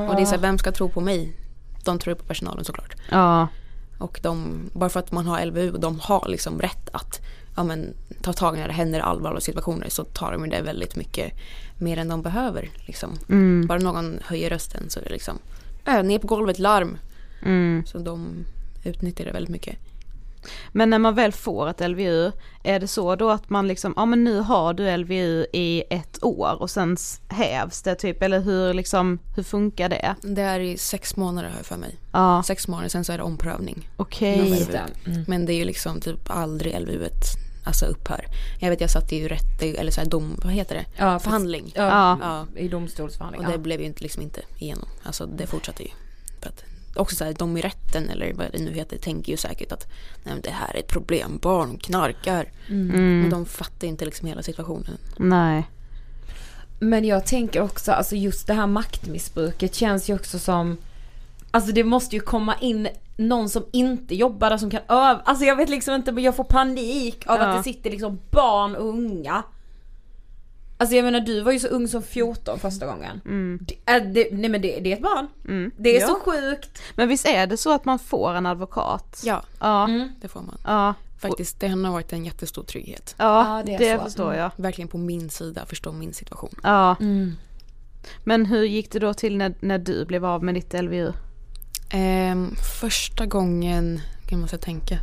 [0.09, 1.37] Och det är så här, vem ska tro på mig?
[1.83, 2.95] De tror på personalen såklart.
[3.11, 3.47] ja,
[3.97, 7.21] Och de, bara för att man har LVU och de har liksom rätt att
[7.55, 11.33] ja, men, ta tag när det händer allvarliga situationer så tar de det väldigt mycket
[11.77, 12.69] mer än de behöver.
[12.75, 13.09] Liksom.
[13.29, 13.67] Mm.
[13.67, 15.39] Bara någon höjer rösten så är det liksom
[15.85, 16.97] äh, ner på golvet, larm.
[17.43, 17.83] mm.
[17.85, 18.45] Så de
[18.83, 19.77] utnyttjar det väldigt mycket.
[20.71, 22.31] Men när man väl får ett LVU,
[22.63, 26.23] är det så då att man liksom, ja men nu har du LVU i ett
[26.23, 30.15] år och sen hävs det typ, eller hur liksom, hur funkar det?
[30.21, 31.99] Det är i sex månader har jag för mig.
[32.11, 33.89] Ja, Sex månader, sen så är det omprövning.
[33.97, 34.49] okej.
[34.49, 34.83] Just det.
[35.27, 37.09] Men det är ju liksom typ aldrig LVU
[37.67, 38.25] alltså upphör.
[38.59, 40.85] Jag vet jag satt i rätt, eller så här dom, vad heter det?
[40.97, 41.71] Ja, Förhandling.
[41.75, 42.17] Ja, Ja.
[42.53, 42.59] Ja.
[42.59, 43.39] i domstolsförhandling.
[43.41, 43.57] Och det ja.
[43.57, 44.87] blev ju inte, liksom inte igenom.
[45.03, 45.89] Alltså det fortsatte ju.
[46.41, 46.63] För att,
[46.95, 49.87] också så här, de i rätten eller vad det nu heter tänker ju säkert att
[50.23, 52.45] nej, det här är ett problem, barn knarkar.
[52.67, 54.97] Men de fattar inte liksom hela situationen.
[55.17, 55.67] Nej.
[56.79, 60.77] Men jag tänker också, alltså just det här maktmissbruket känns ju också som
[61.51, 62.87] Alltså det måste ju komma in
[63.17, 66.35] någon som inte jobbar där som kan öva, alltså jag vet liksom inte men jag
[66.35, 67.43] får panik av Ja.
[67.45, 69.43] att det sitter liksom barn och unga
[70.77, 73.21] Alltså jag menar du var ju så ung som 14 första gången.
[73.61, 75.27] Det, är, det, nej men det, det är ett barn.
[75.77, 76.07] Det är Ja.
[76.07, 76.81] så sjukt.
[76.95, 79.21] Men visst är det så att man får en advokat?
[79.25, 79.89] Ja, Ja,
[80.21, 80.57] det får man.
[80.65, 83.15] ja, Faktiskt, det har varit en jättestor trygghet.
[83.17, 84.51] ja, Ja, det det, förstår jag.
[84.55, 86.55] Verkligen på min sida, förstå min situation.
[86.63, 86.95] Ja.
[88.23, 91.11] Men hur gick det då till när, när du blev av med ditt LVU?
[91.89, 94.97] Ehm, första gången, kan man säga tänka.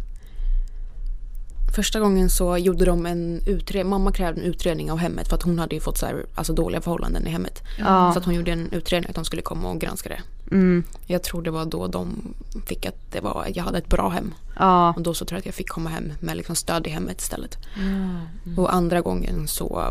[1.74, 5.42] Första gången så gjorde de en utredning, mamma krävde en utredning av hemmet för att
[5.42, 7.62] hon hade ju fått så här, alltså dåliga förhållanden i hemmet.
[7.78, 8.12] Ja.
[8.12, 10.22] Så att hon gjorde en utredning att de skulle komma och granska det.
[10.50, 10.84] Mm.
[11.06, 12.34] Jag tror det var då de
[12.66, 14.34] fick att det var, jag hade ett bra hem.
[14.58, 16.90] Ja, Och då så tror jag att jag fick komma hem med liksom stöd i
[16.90, 17.58] hemmet istället.
[18.56, 19.90] Och andra gången så,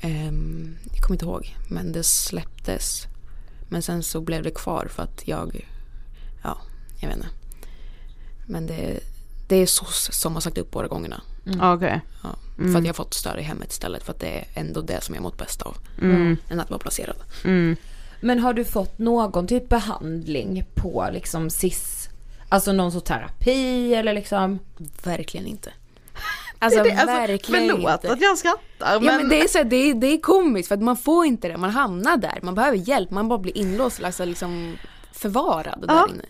[0.00, 3.06] ehm, jag kommer inte ihåg, men det släpptes.
[3.68, 5.68] Men sen så blev det kvar för att jag,
[6.42, 6.58] ja,
[7.00, 7.28] jag vet inte.
[8.46, 9.00] Men det,
[9.50, 11.20] det är SOS som har sagt upp båda gångerna.
[11.62, 12.00] okej.
[12.22, 14.80] Ja, För att jag har fått stöd i hemmet istället för att det är ändå
[14.80, 15.76] det som jag mått bäst av.
[16.02, 16.36] Mm.
[16.48, 17.16] Än att vara placerad.
[17.44, 17.76] Mm.
[18.20, 22.08] Men har du fått någon typ behandling på liksom SIS?
[22.48, 24.58] Alltså någon sorts terapi eller liksom?
[25.04, 25.72] Verkligen inte.
[26.62, 28.12] Alltså, det, alltså verkligen förlåt inte.
[28.12, 30.68] att jag skrattar men, Ja men det är, så här, det, är, det är komiskt
[30.68, 33.56] för att man får inte det, man hamnar där, man behöver hjälp, man bara blir
[33.58, 34.76] inlåst, alltså liksom
[35.12, 35.94] förvarad Ja.
[35.94, 36.24] där inne.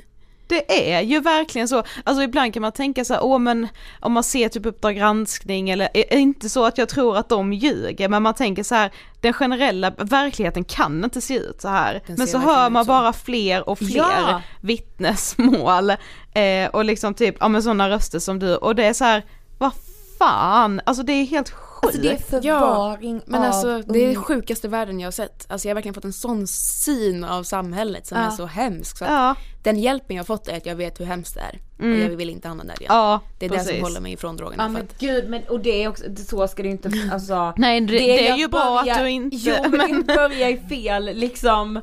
[0.51, 3.69] Det är ju verkligen så, alltså ibland kan man tänka så här, åh men
[4.01, 7.53] om man ser typ Uppdrag granskning eller, är inte så att jag tror att de
[7.53, 8.91] ljuger, men man tänker så här,
[9.21, 12.03] den generella verkligheten kan inte se ut så här.
[12.07, 12.89] Den Men så hör man så.
[12.89, 14.43] bara fler och fler Ja.
[14.61, 15.91] vittnesmål
[16.35, 19.25] eh, och liksom typ, ja men sådana röster som du och det är så här,
[19.59, 19.73] vad
[20.19, 21.70] fan, alltså det är helt sjukt.
[21.83, 24.21] Alltså det är förvaring Men av alltså det är det unga.
[24.21, 25.47] sjukaste världen jag har sett.
[25.49, 28.25] Alltså jag har verkligen fått en sån syn av samhället som Ja.
[28.27, 28.99] är så hemsk.
[28.99, 31.41] Så att Ja, Den hjälpen jag har fått är att jag vet hur hemskt det
[31.41, 31.61] är.
[31.85, 31.93] Mm.
[32.07, 32.87] Och jag vill inte hamna där igen.
[32.95, 33.73] ja det är det precis.
[33.73, 34.63] som håller mig ifrån drogerna.
[34.63, 36.91] Ja men att, gud, men, och det är också, det- så ska det ju inte,
[37.13, 37.53] alltså.
[37.57, 40.57] Nej det, det, är jag ju bra att du inte, Jo men det börjar i
[40.69, 41.81] fel liksom.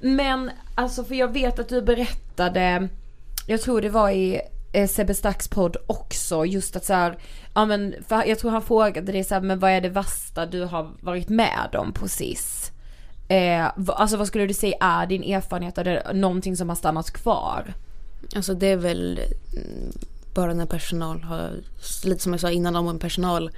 [0.00, 2.88] Men alltså för jag vet att du berättade,
[3.46, 4.40] jag tror det var i
[4.72, 7.18] eh, Sebbe Stacks podd också, just att så här,
[7.54, 10.46] ja men för jag tror han frågade dig så här, men vad är det värsta
[10.46, 12.72] du har varit med om på SIS?
[13.28, 17.10] Eh, alltså vad skulle du säga är din erfarenhet av det, någonting som har stannat
[17.10, 17.74] kvar?
[18.36, 19.20] alltså det är väl
[19.52, 19.92] mm,
[20.34, 21.50] bara när personal har,
[22.04, 23.50] lite som jag sa innan om en personal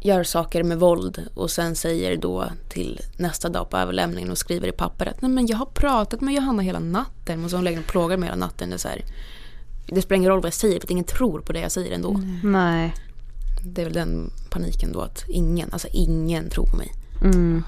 [0.00, 4.68] gör saker med våld och sen säger då till nästa dag på överlämningen och skriver
[4.68, 7.64] i pappret, att nej men jag har pratat med Johanna hela natten och så hon
[7.64, 8.70] lägger och plågar mig hela natten.
[8.70, 9.02] Det, är så här,
[9.86, 11.94] det spelar ingen roll vad jag säger för att ingen tror på det jag säger
[11.94, 12.20] ändå.
[12.44, 12.94] Nej.
[13.62, 16.92] Det är väl den paniken då att ingen, alltså ingen tror på mig.
[17.22, 17.62] Mm.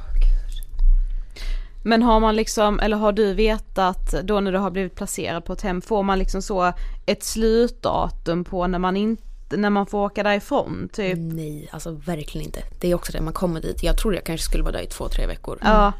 [1.83, 5.53] Men har man liksom, eller har du vetat då när du har blivit placerad på
[5.53, 6.73] ett hem, får man liksom så
[7.07, 11.19] ett slutdatum på när man inte, när man får åka därifrån typ?
[11.19, 12.63] Nej, alltså verkligen inte.
[12.81, 13.83] Det är också det, man kommer dit.
[13.83, 15.59] Jag trodde jag kanske skulle vara där i två, tre veckor.
[15.63, 15.93] Ja,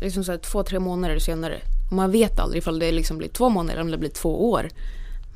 [0.00, 1.60] Liksom så här, två, tre månader senare.
[1.90, 4.50] Och man vet aldrig ifall det liksom blir två månader eller om det blir två
[4.50, 4.68] år.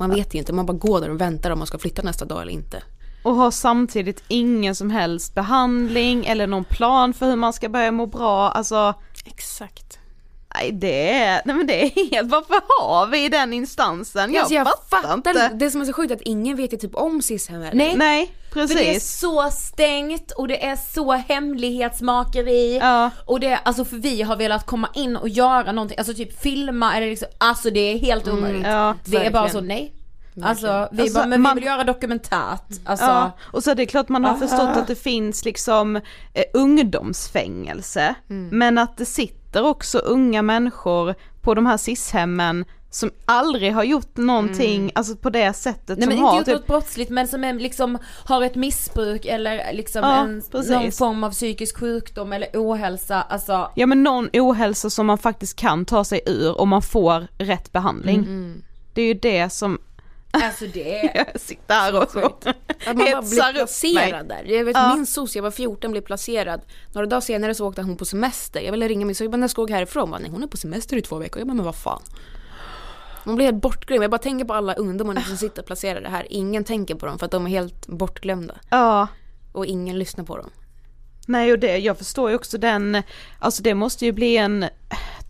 [0.01, 2.25] Man vet ju inte, man bara går där och väntar om man ska flytta nästa
[2.25, 2.83] dag eller inte.
[3.23, 7.93] och har samtidigt ingen som helst behandling eller någon plan för hur man ska börja
[7.93, 8.95] må bra, alltså
[9.25, 10.00] Exakt.
[10.55, 14.33] Nej det är, nej men det är helt, varför har vi den instansen?
[14.33, 15.49] Jag, alltså, jag fattar, fattar inte.
[15.55, 17.71] Det som är så sjukt är att ingen vet ju typ om heller.
[17.75, 17.97] Nej.
[17.97, 19.19] Nej, För det är precis.
[19.19, 22.79] så stängt och det är så hemlighetsmakeri.
[22.83, 23.11] Ja.
[23.27, 26.97] Och det, alltså för vi har velat komma in och göra någonting, alltså typ filma
[26.97, 28.67] eller liksom, alltså det är helt omöjligt.
[28.67, 29.93] Ja, det är bara så, nej.
[30.45, 32.65] Alltså vi Alltså, bara, men man- vi vill göra dokumentärt.
[32.85, 36.45] Alltså, Ja, och så är det klart man har förstått att det finns liksom eh,
[36.55, 38.15] ungdomsfängelse,
[38.51, 44.17] men att det sitter också unga människor på de här SIS-hemmen som aldrig har gjort
[44.17, 47.29] någonting, alltså på det sättet Nej som men har inte gjort typ, något brottsligt men
[47.29, 50.71] som är, liksom har ett missbruk eller liksom Ja, en, precis.
[50.71, 55.57] någon form av psykisk sjukdom eller ohälsa, alltså ja men någon ohälsa som man faktiskt
[55.57, 58.63] kan ta sig ur om man får rätt behandling.
[58.95, 59.79] Det är ju det som,
[60.31, 62.47] Alltså det är, jag sitter här och så, Att
[62.87, 64.45] man bara blir placerad där.
[64.45, 64.95] Jag vet Ja.
[64.95, 66.61] min soc, jag var 14, blev placerad.
[66.93, 68.61] Några dagar senare så åkte hon på semester.
[68.61, 70.01] Jag ville ringa min soc, jag bara när ska jag åka härifrån?
[70.03, 71.39] Jag bara, Nej, hon är på semester i två veckor.
[71.41, 72.03] Jag bara, men vad fan.
[73.25, 74.05] Man blir helt bortglömd.
[74.05, 76.27] Jag bara tänker på alla ungdomar som sitter placerade här.
[76.31, 78.55] Ingen tänker på dem för att de är helt bortglömda.
[78.71, 79.09] Ja.
[79.53, 80.51] Och ingen lyssnar på dem.
[81.27, 83.03] Nej och det, jag förstår ju också den,
[83.39, 84.65] alltså det måste ju bli en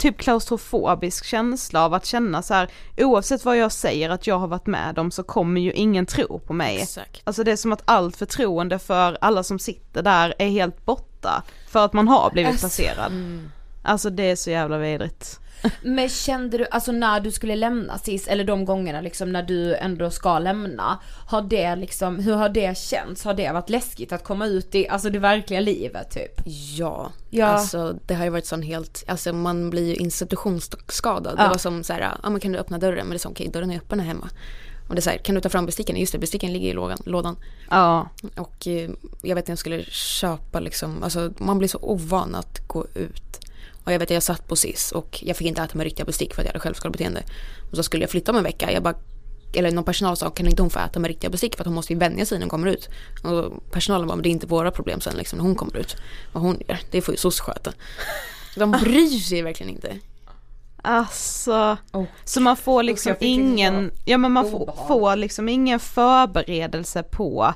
[0.01, 4.47] typ klaustrofobisk känsla av att känna så här, oavsett vad jag säger att jag har
[4.47, 6.81] varit med om så kommer ju ingen tro på mig.
[6.83, 7.23] Exakt.
[7.25, 11.43] Alltså det är som att allt förtroende för alla som sitter där är helt borta
[11.69, 13.13] för att man har blivit Alltså, placerad.
[13.83, 15.41] Alltså det är så jävla vidrigt.
[15.83, 19.75] Men kände du, alltså när du skulle lämna SIS, eller de gångerna liksom när du
[19.75, 23.25] ändå ska lämna, har det liksom, hur har det känts?
[23.25, 26.41] Har det varit läskigt att komma ut i, alltså det verkliga livet typ?
[26.77, 27.47] Ja, Ja.
[27.47, 31.35] alltså det har ju varit sån helt, alltså man blir ju institutionsskadad.
[31.39, 31.43] Ja.
[31.43, 32.99] Det var som så här, ja men kan du öppna dörren?
[33.07, 34.29] Men det är så, okej dörren är öppen här hemma.
[34.89, 35.97] Och det är så här, kan du ta fram besticken?
[35.97, 36.99] Just det, besticken ligger i lådan.
[37.05, 37.37] lådan.
[37.71, 38.09] Ja.
[38.37, 38.91] Och eh,
[39.23, 43.41] jag vet när jag skulle köpa liksom, alltså man blir så ovan att gå ut.
[43.85, 46.07] Och jag vet att jag satt på SIS och jag fick inte äta med riktiga
[46.07, 47.23] bestick för att jag hade självskadebeteende.
[47.71, 48.73] Och så skulle jag flytta om en vecka.
[48.73, 48.95] Jag bara,
[49.55, 51.75] eller någon personal sa, kan inte hon få äta med riktiga bestick för att hon
[51.75, 52.89] måste ju vänja sig när hon kommer ut.
[53.23, 55.97] Och personalen bara, men det är inte våra problem sen liksom när hon kommer ut.
[56.33, 57.73] Vad hon gör, det får ju SOS sköta.
[58.57, 59.99] De bryr sig verkligen inte.
[60.83, 62.05] Alltså, Oh.
[62.25, 67.55] så man får liksom ingen, ja men man får, får liksom ingen förberedelse på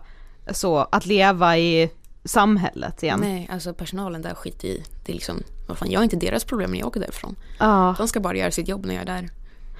[0.52, 1.90] så att leva i
[2.24, 3.20] samhället igen.
[3.20, 6.44] Nej, alltså personalen där skiter i, det är liksom, vad fan jag är inte deras
[6.44, 7.36] problem när jag åker därifrån.
[7.58, 7.94] Ja.
[7.98, 9.28] De ska bara göra sitt jobb när jag är där.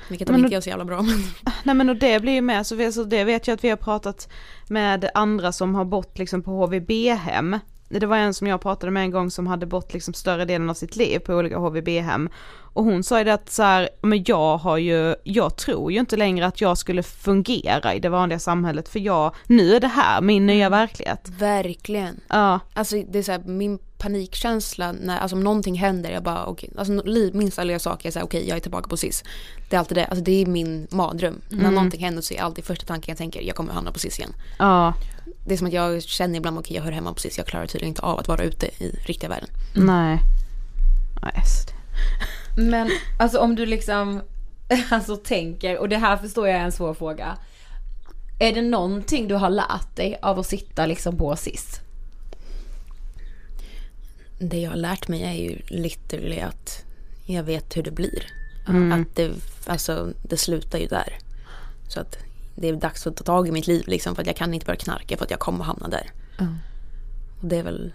[0.09, 1.03] Vilket de Men inte gör så jävla bra.
[1.03, 1.22] Men
[1.62, 3.68] Nej men och det blir ju med, så, vi, så det vet jag att vi
[3.70, 4.28] har pratat
[4.68, 7.59] med andra som har bott liksom på HVB-hem
[8.01, 10.70] det var en som jag pratade med en gång som hade bott liksom större delen
[10.70, 12.28] av sitt liv på olika HVB-hem.
[12.74, 16.01] Och hon sa ju det att så här, men jag har ju, jag tror ju
[16.01, 19.89] inte längre att jag skulle fungera i det vanliga samhället för jag, nu är det
[19.89, 21.28] här min nya verklighet.
[21.39, 22.20] Verkligen.
[22.28, 22.61] Ja.
[22.74, 23.78] Alltså det är så här, min
[24.09, 26.93] panikkänsla när, alltså om någonting händer, jag bara okej, alltså
[27.33, 29.25] minsta lilla sak, jag säger okej jag är tillbaka på SIS.
[29.69, 31.41] Det är alltid det, alltså det är min mardröm.
[31.49, 34.19] När någonting händer så är alltid första tanken jag tänker, jag kommer hamna på SIS
[34.19, 34.33] igen.
[34.59, 34.95] Ja,
[35.47, 37.67] Det är som att jag känner ibland, okej jag hör hemma på SIS, jag klarar
[37.67, 39.49] tydligen inte av att vara ute i riktiga världen.
[39.75, 40.19] nej.
[41.23, 41.43] Nej,
[42.57, 44.21] det- Men alltså om du liksom,
[44.91, 47.37] alltså tänker, och det här förstår jag är en svår fråga.
[48.39, 51.81] Är det någonting du har lärt dig av att sitta liksom på SIS?
[54.49, 56.84] Det jag har lärt mig är ju literally att
[57.26, 58.26] jag vet hur det blir.
[58.68, 58.92] Mm.
[58.92, 59.32] Att det,
[59.66, 61.18] alltså, det slutar ju där.
[61.88, 62.18] Så att
[62.57, 64.66] det är dags att ta tag i mitt liv liksom för att jag kan inte
[64.66, 66.11] börja knarka för att jag kommer hamna där.
[67.40, 67.92] Och det är väl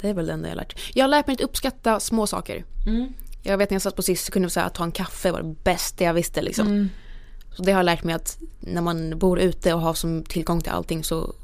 [0.00, 0.78] det är väl det enda jag har lärt.
[0.94, 2.64] Jag har lärt mig att uppskatta små saker.
[3.42, 5.32] Jag vet när jag satt på SIS så kunde jag säga att ta en kaffe
[5.32, 6.88] var det bästa jag visste liksom.
[7.56, 10.60] Så det har jag lärt mig att när man bor ute och har som tillgång
[10.60, 11.34] till allting så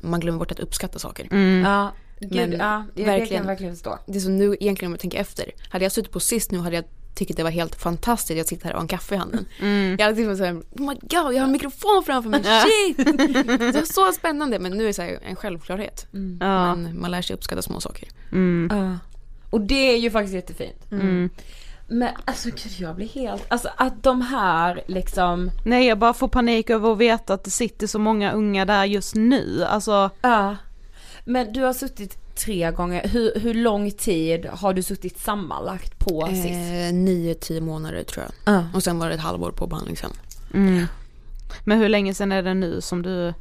[0.00, 1.28] man glömmer bort att uppskatta saker.
[1.64, 3.42] Ja, gud, Men ja, det, det kan verkligen.
[3.42, 3.98] jag verkligen förstå.
[4.06, 5.50] Det är så nu egentligen om jag tänker efter.
[5.70, 8.48] Hade jag suttit på sist nu hade jag tyckt att det var helt fantastiskt att
[8.48, 9.46] sitta här och ha en kaffe i handen.
[9.98, 12.96] Jag hade tyckt såhär, oh my god jag har en mikrofon framför mig, shit!
[13.58, 16.06] det är så spännande men nu är det en självklarhet.
[16.40, 16.74] Ja.
[16.74, 18.08] Men man lär sig uppskatta små saker.
[18.70, 18.98] Ja.
[19.50, 20.86] Och det är ju faktiskt jättefint.
[21.90, 26.28] Men alltså gud jag blir helt, alltså att de här liksom, Nej jag bara får
[26.28, 30.56] panik över att veta att det sitter så många unga där just nu, alltså ja.
[31.28, 36.26] Men du har suttit tre gånger, hur, hur lång tid har du suttit sammanlagt på
[36.26, 36.44] SIS?
[36.46, 38.54] Eh, nio, tio månader tror jag.
[38.54, 38.64] Ja.
[38.74, 40.10] Och sen var det ett halvår på behandlingshem.
[41.64, 43.34] Men hur länge sedan är det nu som du,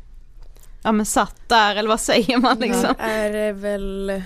[0.83, 2.93] ja men satt där eller vad säger man liksom?
[2.97, 4.21] Det är väl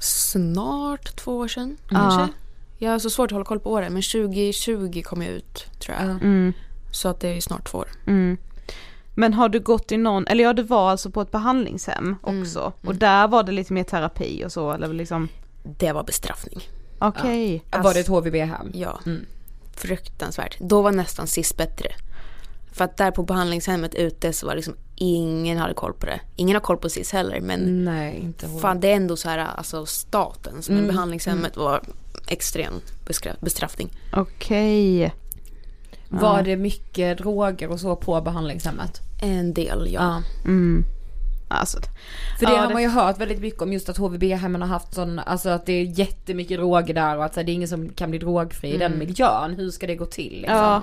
[0.00, 2.28] snart två år sedan kanske.
[2.78, 5.96] Jag har så svårt att hålla koll på åren men 2020 kom jag ut tror
[6.00, 6.10] jag.
[6.10, 6.52] Mm,
[6.92, 7.88] Så att det är snart två år.
[8.06, 8.36] mm.
[9.14, 12.72] Men har du gått i någon, eller ja du var alltså på ett behandlingshem också
[12.86, 15.28] och där var det lite mer terapi och så eller liksom,
[15.62, 16.60] Det var bestraffning.
[16.98, 17.64] okej.
[17.82, 18.70] var det ett HVB-hem?
[18.74, 19.00] Ja.
[19.76, 20.56] Fruktansvärt.
[20.60, 21.88] Då var nästan SIS bättre.
[22.72, 26.20] För att där på behandlingshemmet ute så var det liksom ingen hade koll på det.
[26.36, 29.38] Ingen har koll på SIS heller men Nej, inte fan det är ändå så här
[29.38, 30.68] alltså statens.
[30.68, 31.82] Men behandlingshemmet var
[32.28, 32.72] extrem
[33.40, 33.90] bestraffning.
[34.12, 35.12] Okej.
[36.20, 39.00] Var det mycket droger och så på behandlingshemmet?
[39.22, 40.22] En del ja.
[40.44, 40.84] Mm.
[41.48, 41.78] Alltså,
[42.38, 44.68] För det Ja, har det- man ju hört väldigt mycket om just att HVB-hemmen har
[44.68, 47.54] haft sån, alltså att det är jättemycket droger där och att så här, det är
[47.54, 49.54] ingen som kan bli drogfri i den miljön.
[49.56, 50.56] Hur ska det gå till liksom?
[50.56, 50.82] Ja.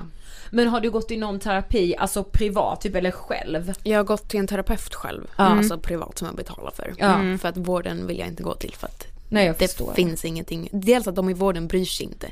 [0.52, 3.74] Men har du gått i någon terapi, alltså privat typ eller själv?
[3.84, 5.28] Jag har gått till en terapeut själv.
[5.38, 5.44] Ja.
[5.44, 6.94] Alltså privat som jag betalar för.
[6.98, 7.38] Ja.
[7.42, 9.94] För att vården vill jag inte gå till för att Nej jag det förstår.
[9.94, 10.70] finns ingenting.
[10.72, 12.28] Dels att de i vården bryr sig inte.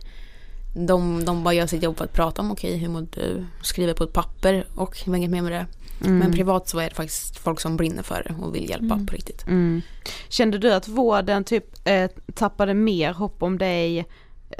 [0.85, 3.45] De, de bara gör sitt jobb för att prata om okej hur mår du?
[3.61, 5.65] Skriver på ett papper och inget mer med det.
[5.99, 9.15] Men privat så är det faktiskt folk som brinner för det och vill hjälpa på
[9.15, 9.47] riktigt.
[9.47, 9.81] Mm.
[10.29, 14.05] Kände du att vården typ eh, tappade mer hopp om dig,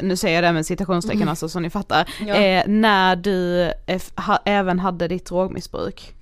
[0.02, 2.36] nu säger jag det med citationstecken alltså så ni fattar, Ja.
[2.36, 6.14] eh, när du eh, ha, även hade ditt drogmissbruk?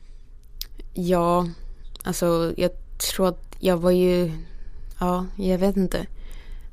[0.93, 1.47] Ja,
[2.03, 2.71] alltså jag
[3.13, 4.31] tror att jag var ju,
[4.99, 6.05] ja jag vet inte.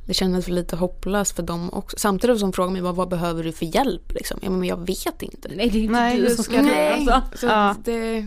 [0.06, 1.96] Det kändes lite hopplöst för dem också.
[1.98, 4.38] Samtidigt som de frågade mig vad, vad behöver du för hjälp liksom?
[4.42, 5.48] Jag, men jag vet inte.
[5.56, 6.62] Nej det är inte Nej, du som ska det.
[6.62, 7.22] det alltså.
[7.38, 7.74] Så Ja.
[7.84, 8.20] det,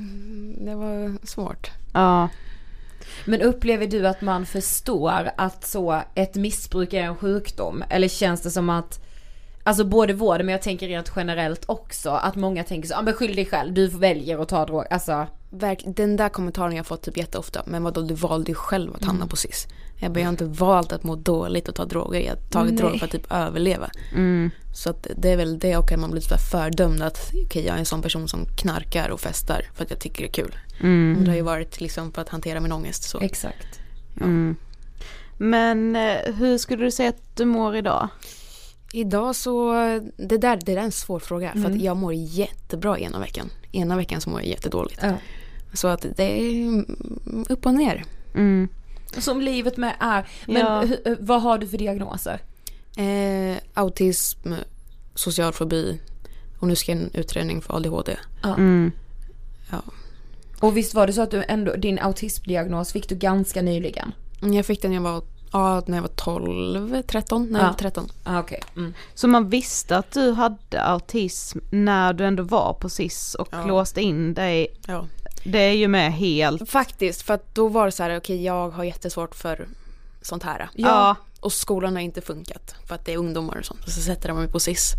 [0.65, 1.71] det var svårt.
[1.93, 2.30] Ja.
[3.26, 7.84] Men upplever du att man förstår att så ett missbruk är en sjukdom?
[7.89, 9.05] Eller känns det som att
[9.68, 13.01] Alltså både vården men jag tänker rent generellt också att många tänker så, ja ah,
[13.01, 16.78] men skyll dig själv, du väljer att ta drog, alltså Verk, den där kommentaren har
[16.78, 17.63] jag fått typ jätteofta.
[17.66, 19.68] Men vadå, du valde ju själv att hamna på SIS.
[19.99, 22.20] Jag, bara, jag har inte valt att må dåligt och ta droger.
[22.20, 22.82] Jag har tagit Nej.
[22.82, 23.89] droger för att typ överleva.
[24.11, 24.51] Mm.
[24.74, 27.76] Så att det är väl det och att man blir här fördömd att okej jag
[27.76, 30.55] är en sån person som knarkar och festar för att jag tycker det är kul.
[30.80, 33.03] Men det har ju varit liksom för att hantera min ångest.
[33.03, 33.20] Så.
[33.20, 33.80] Exakt.
[34.22, 34.55] Mm.
[35.38, 38.09] Men eh, hur skulle du säga att du mår idag?
[38.96, 39.74] Idag så,
[40.18, 41.52] det där, det där är en svår fråga.
[41.52, 43.50] För att jag mår jättebra ena veckan.
[43.72, 45.00] Ena veckan så mår jag jättedåligt.
[45.04, 45.14] Ja.
[45.74, 48.04] Så att det är mm, upp och ner.
[48.36, 48.68] Mm.
[49.18, 50.28] Som livet med är.
[50.48, 50.84] Men Ja.
[50.84, 52.41] hu- vad har du för diagnoser?
[52.98, 54.54] Eh, autism,
[55.16, 56.00] social fobi
[56.60, 58.18] och nu ska jag en utredning för ADHD.
[58.43, 58.91] Mm.
[59.72, 59.82] Ja.
[60.60, 64.12] Och visst var det så att du ändå, din autismdiagnos fick du ganska nyligen?
[64.41, 65.24] Jag fick den när jag var,
[65.60, 67.47] ja, när jag var 12, 13.
[67.51, 67.72] När jag Ja.
[67.72, 68.10] var 13.
[68.24, 68.62] Ah, okej.
[68.76, 68.93] Mm.
[69.14, 73.66] Så man visste att du hade autism när du ändå var på SIS och Ja.
[73.66, 74.68] låste in dig?
[74.88, 75.06] Ja.
[75.43, 78.70] det är ju med helt, Faktiskt, för att då var det så här, okej jag
[78.70, 79.68] har jättesvårt för
[80.22, 80.70] sånt här.
[80.74, 83.84] ja, Och skolan har inte funkat för att det är ungdomar och sånt.
[83.86, 84.93] Och så sätter de mig på SIS.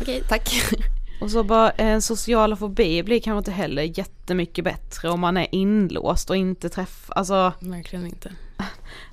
[0.00, 0.50] Okej, tack.
[1.20, 5.46] och så bara en sociala fobi blir kanske inte heller jättemycket bättre om man är
[5.54, 8.32] inlåst och inte träffar, alltså Verkligen inte.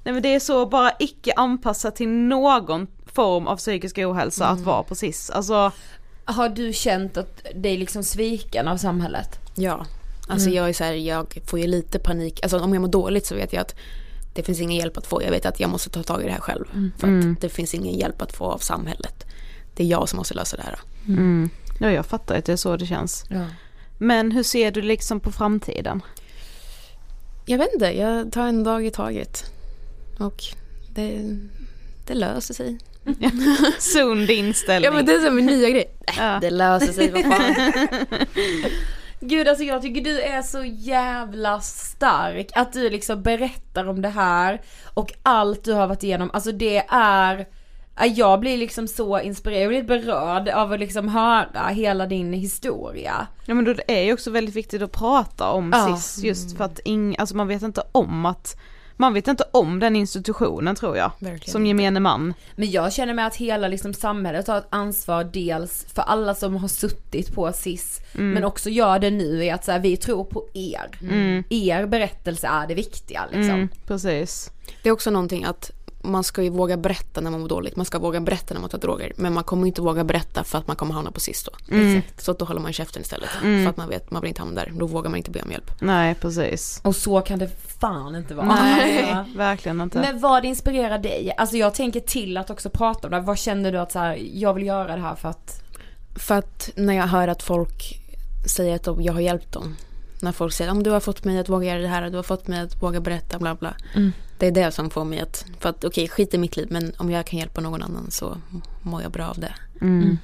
[0.04, 4.60] Nej men det är så bara icke anpassat till någon form av psykisk ohälsa att
[4.60, 5.72] vara på SIS, alltså
[6.26, 9.40] Har du känt att dig liksom sviken av samhället?
[9.56, 9.86] Ja,
[10.28, 12.40] alltså jag är så här, jag får ju lite panik.
[12.44, 13.76] Alltså om jag mår dåligt så vet jag att
[14.34, 15.24] det finns ingen hjälp att få.
[15.24, 16.66] Jag vet att jag måste ta tag i det här själv.
[16.98, 19.26] För att det finns ingen hjälp att få av samhället.
[19.76, 20.80] Det är jag som måste lösa det här.
[21.08, 21.50] mm.
[21.80, 23.26] ja jag fattar att det är så det känns.
[23.30, 23.46] Ja.
[23.98, 26.02] Men hur ser du liksom på framtiden?
[27.46, 29.52] Jag vet inte, jag tar en dag i taget.
[30.20, 30.44] Och
[30.90, 31.38] det,
[32.08, 32.78] det löser sig.
[33.80, 34.86] Sund inställning.
[34.86, 35.96] Ja men det är så min nya grej.
[36.18, 36.38] Ja.
[36.42, 37.72] Det löser sig, vad fan.
[39.20, 42.48] Gud alltså jag tycker du är så jävla stark.
[42.56, 44.62] Att du liksom berättar om det här
[44.94, 46.30] och allt du har varit igenom.
[46.34, 47.48] Alltså det är,
[47.96, 53.28] jag blir liksom så inspirerad, jag blir berörd av att liksom höra hela din historia.
[53.46, 55.98] Ja men då det är ju också väldigt viktigt att prata om Ja.
[55.98, 58.60] SIS just för att ing, alltså man vet inte om att,
[58.98, 61.12] man vet inte om den institutionen tror jag.
[61.20, 62.34] Verkligen Som gemene man.
[62.56, 66.56] Men jag känner mig att hela liksom samhället har ett ansvar dels för alla som
[66.56, 70.24] har suttit på SIS men också gör det nu i att så här, vi tror
[70.24, 71.00] på er.
[71.50, 73.56] Er berättelse är det viktiga liksom.
[73.56, 74.52] Mm, precis.
[74.84, 75.72] Det är också någonting att
[76.04, 77.76] man ska ju våga berätta när man mår dåligt.
[77.76, 79.14] Man ska våga berätta när man tar droger.
[79.16, 81.52] Men man kommer inte våga berätta för att man kommer hamna på SIS då.
[82.18, 83.30] Så att då håller man käften istället.
[83.30, 84.72] För att man vet man vill inte hamna där.
[84.76, 85.72] Då vågar man inte be om hjälp.
[85.82, 86.82] Nej precis.
[86.84, 87.50] Och så kan det
[87.80, 88.46] fan inte vara.
[88.46, 89.26] Nej, Ja.
[89.36, 90.00] verkligen inte.
[90.00, 91.34] Men vad inspirerar dig?
[91.38, 93.20] Alltså jag tänker till att också prata om det.
[93.20, 95.64] Vad känner du att så här, jag vill göra det här för att
[96.16, 98.00] För att när jag hör att folk
[98.46, 99.76] säger att de- jag har hjälpt dem.
[100.22, 102.24] När folk säger om du har fått mig att våga göra det här, du har
[102.24, 103.76] fått mig att våga berätta, bla bla.
[104.38, 106.94] Det är det som får mig att, för att okej skit i mitt liv men
[106.98, 108.38] om jag kan hjälpa någon annan så
[108.82, 109.54] mår jag bra av det.
[109.82, 110.18] Mm.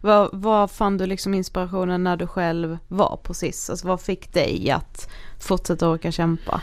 [0.00, 3.70] Vad, vad fann du liksom inspirationen när du själv var på SIS?
[3.70, 5.08] Alltså vad fick dig att
[5.38, 6.60] fortsätta orka kämpa?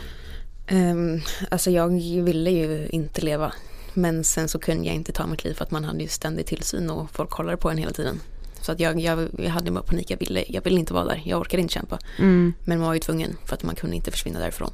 [0.70, 1.88] Um, alltså jag
[2.22, 3.52] ville ju inte leva.
[3.94, 6.46] Men sen så kunde jag inte ta mitt liv för att man hade ju ständig
[6.46, 8.20] tillsyn och folk kollade på en hela tiden.
[8.62, 11.22] Så att jag, jag, jag hade bara panik, jag ville, jag ville inte vara där,
[11.24, 11.98] jag orkade inte kämpa.
[12.18, 12.52] Mm.
[12.64, 14.70] Men man var ju tvungen för att man kunde inte försvinna därifrån.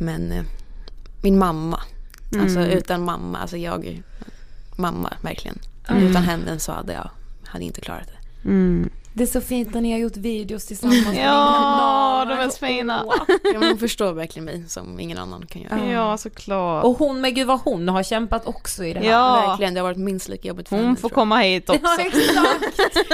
[0.00, 0.44] Men eh,
[1.22, 1.80] min mamma,
[2.40, 4.02] alltså utan mamma, alltså jag,
[4.76, 5.58] mamma verkligen.
[6.10, 7.10] Utan henne så hade jag
[7.44, 8.50] hade inte klarat det.
[9.14, 9.18] Mm.
[9.18, 11.16] Det är så fint när ni har gjort videos tillsammans.
[11.16, 13.04] Ja, de är så fina.
[13.54, 15.86] Ja, man förstår verkligen mig som ingen annan kan göra.
[15.92, 16.84] Ja såklart.
[16.84, 19.10] Och hon, men gud vad hon har kämpat också i det här.
[19.10, 19.46] Ja.
[19.48, 21.14] Verkligen, det har varit minst lika jobbigt för Hon henne, får tror jag.
[21.14, 21.80] komma hit också.
[21.84, 22.16] Ja, exakt.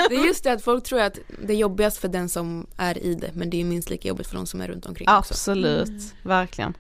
[0.09, 2.99] Det är just det att folk tror att det är jobbigast för den som är
[2.99, 5.35] i det men det är minst lika jobbigt för de som är runt omkring också.
[5.35, 6.75] Absolut, verkligen.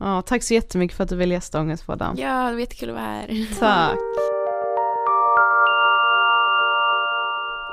[0.00, 2.16] Ja, tack så jättemycket för att du ville gästa Ångestpodden.
[2.18, 3.46] Ja, det var jättekul att vara här.
[3.58, 3.96] Tack.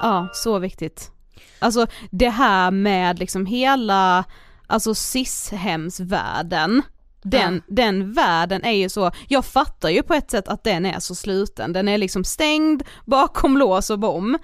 [0.04, 1.12] Ja, så viktigt.
[1.60, 4.24] Alltså det här med liksom hela,
[4.68, 6.82] alltså cis-hemsvärlden.
[7.22, 11.00] Den, den världen är ju så, jag fattar ju på ett sätt att den är
[11.00, 14.38] så sluten, den är liksom stängd bakom lås och bom.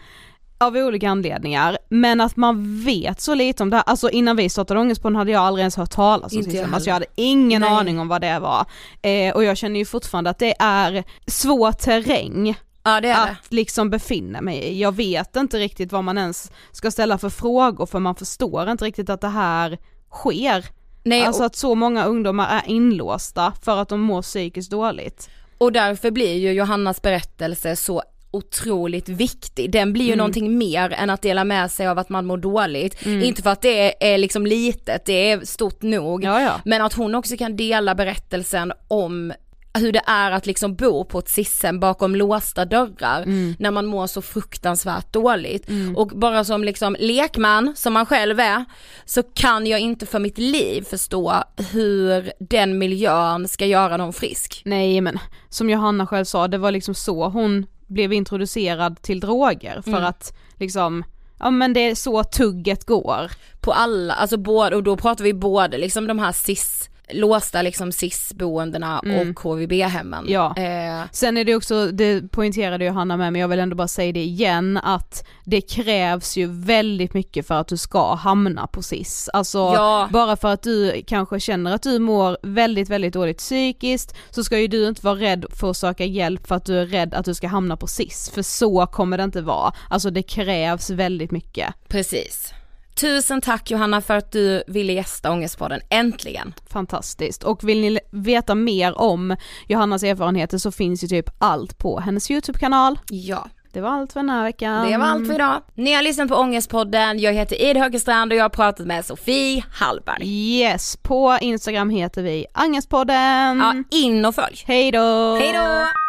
[0.61, 4.49] Av olika anledningar, men att man vet så lite om det här, alltså innan vi
[4.49, 6.73] startade Ångestpodden hade jag aldrig ens hört talas om heller.
[6.73, 7.69] alltså jag hade ingen Nej.
[7.69, 8.65] aning om vad det var.
[9.01, 13.31] Eh, och jag känner ju fortfarande att det är svår terräng Ja det är det.
[13.31, 14.81] att liksom befinna mig i.
[14.81, 18.85] Jag vet inte riktigt vad man ens ska ställa för frågor för man förstår inte
[18.85, 19.77] riktigt att det här
[20.11, 20.65] sker.
[21.03, 25.29] Nej, alltså att så många ungdomar är inlåsta för att de mår psykiskt dåligt.
[25.57, 29.71] och därför blir ju Johannas berättelse så otroligt viktig.
[29.71, 33.05] Den blir ju någonting mer än att dela med sig av att man mår dåligt.
[33.05, 36.23] Inte för att det är, är liksom litet, det är stort nog.
[36.23, 36.61] Ja, ja.
[36.65, 39.33] Men att hon också kan dela berättelsen om
[39.73, 43.25] hur det är att liksom bo på ett sissen bakom låsta dörrar
[43.59, 45.67] när man mår så fruktansvärt dåligt.
[45.95, 48.65] Och bara som liksom lekman, som man själv är,
[49.05, 54.61] så kan jag inte för mitt liv förstå hur den miljön ska göra någon frisk.
[54.65, 59.81] Nej men som Johanna själv sa, det var liksom så hon blev introducerad till droger
[59.81, 61.03] för att liksom,
[61.39, 63.31] ja men det är så tugget går.
[63.61, 67.91] På alla, alltså både, och då pratar vi både liksom de här cis låsta liksom
[67.91, 70.25] SIS-boendena och HVB-hemmen.
[70.27, 70.53] Ja.
[70.57, 74.11] Eh, Sen är det också, det poängterade Johanna med men jag vill ändå bara säga
[74.11, 79.29] det igen att det krävs ju väldigt mycket för att du ska hamna på SIS.
[79.33, 80.07] Alltså Ja.
[80.11, 84.59] bara för att du kanske känner att du mår väldigt väldigt dåligt psykiskt så ska
[84.59, 87.25] ju du inte vara rädd för att söka hjälp för att du är rädd att
[87.25, 89.73] du ska hamna på SIS för så kommer det inte vara.
[89.89, 91.73] Alltså det krävs väldigt mycket.
[91.87, 92.53] Precis.
[92.99, 96.53] Tusen tack Johanna för att du ville gästa Ångestpodden, äntligen.
[96.69, 97.43] Fantastiskt.
[97.43, 99.35] Och vill ni veta mer om
[99.67, 102.99] Johannas erfarenheter så finns ju typ allt på hennes YouTube-kanal.
[103.09, 103.47] Ja.
[103.73, 104.91] Det var allt för den här veckan.
[104.91, 105.61] Det var allt för idag.
[105.75, 109.63] Ni har lyssnat på Ångestpodden, jag heter Ed Högerstrand och jag har pratat med Sofie
[109.71, 110.27] Hallberg.
[110.27, 113.59] Yes, på Instagram heter vi Angestpodden.
[113.59, 114.63] Ja, in och följ.
[114.65, 115.35] Hej då!
[115.35, 116.08] Hej då!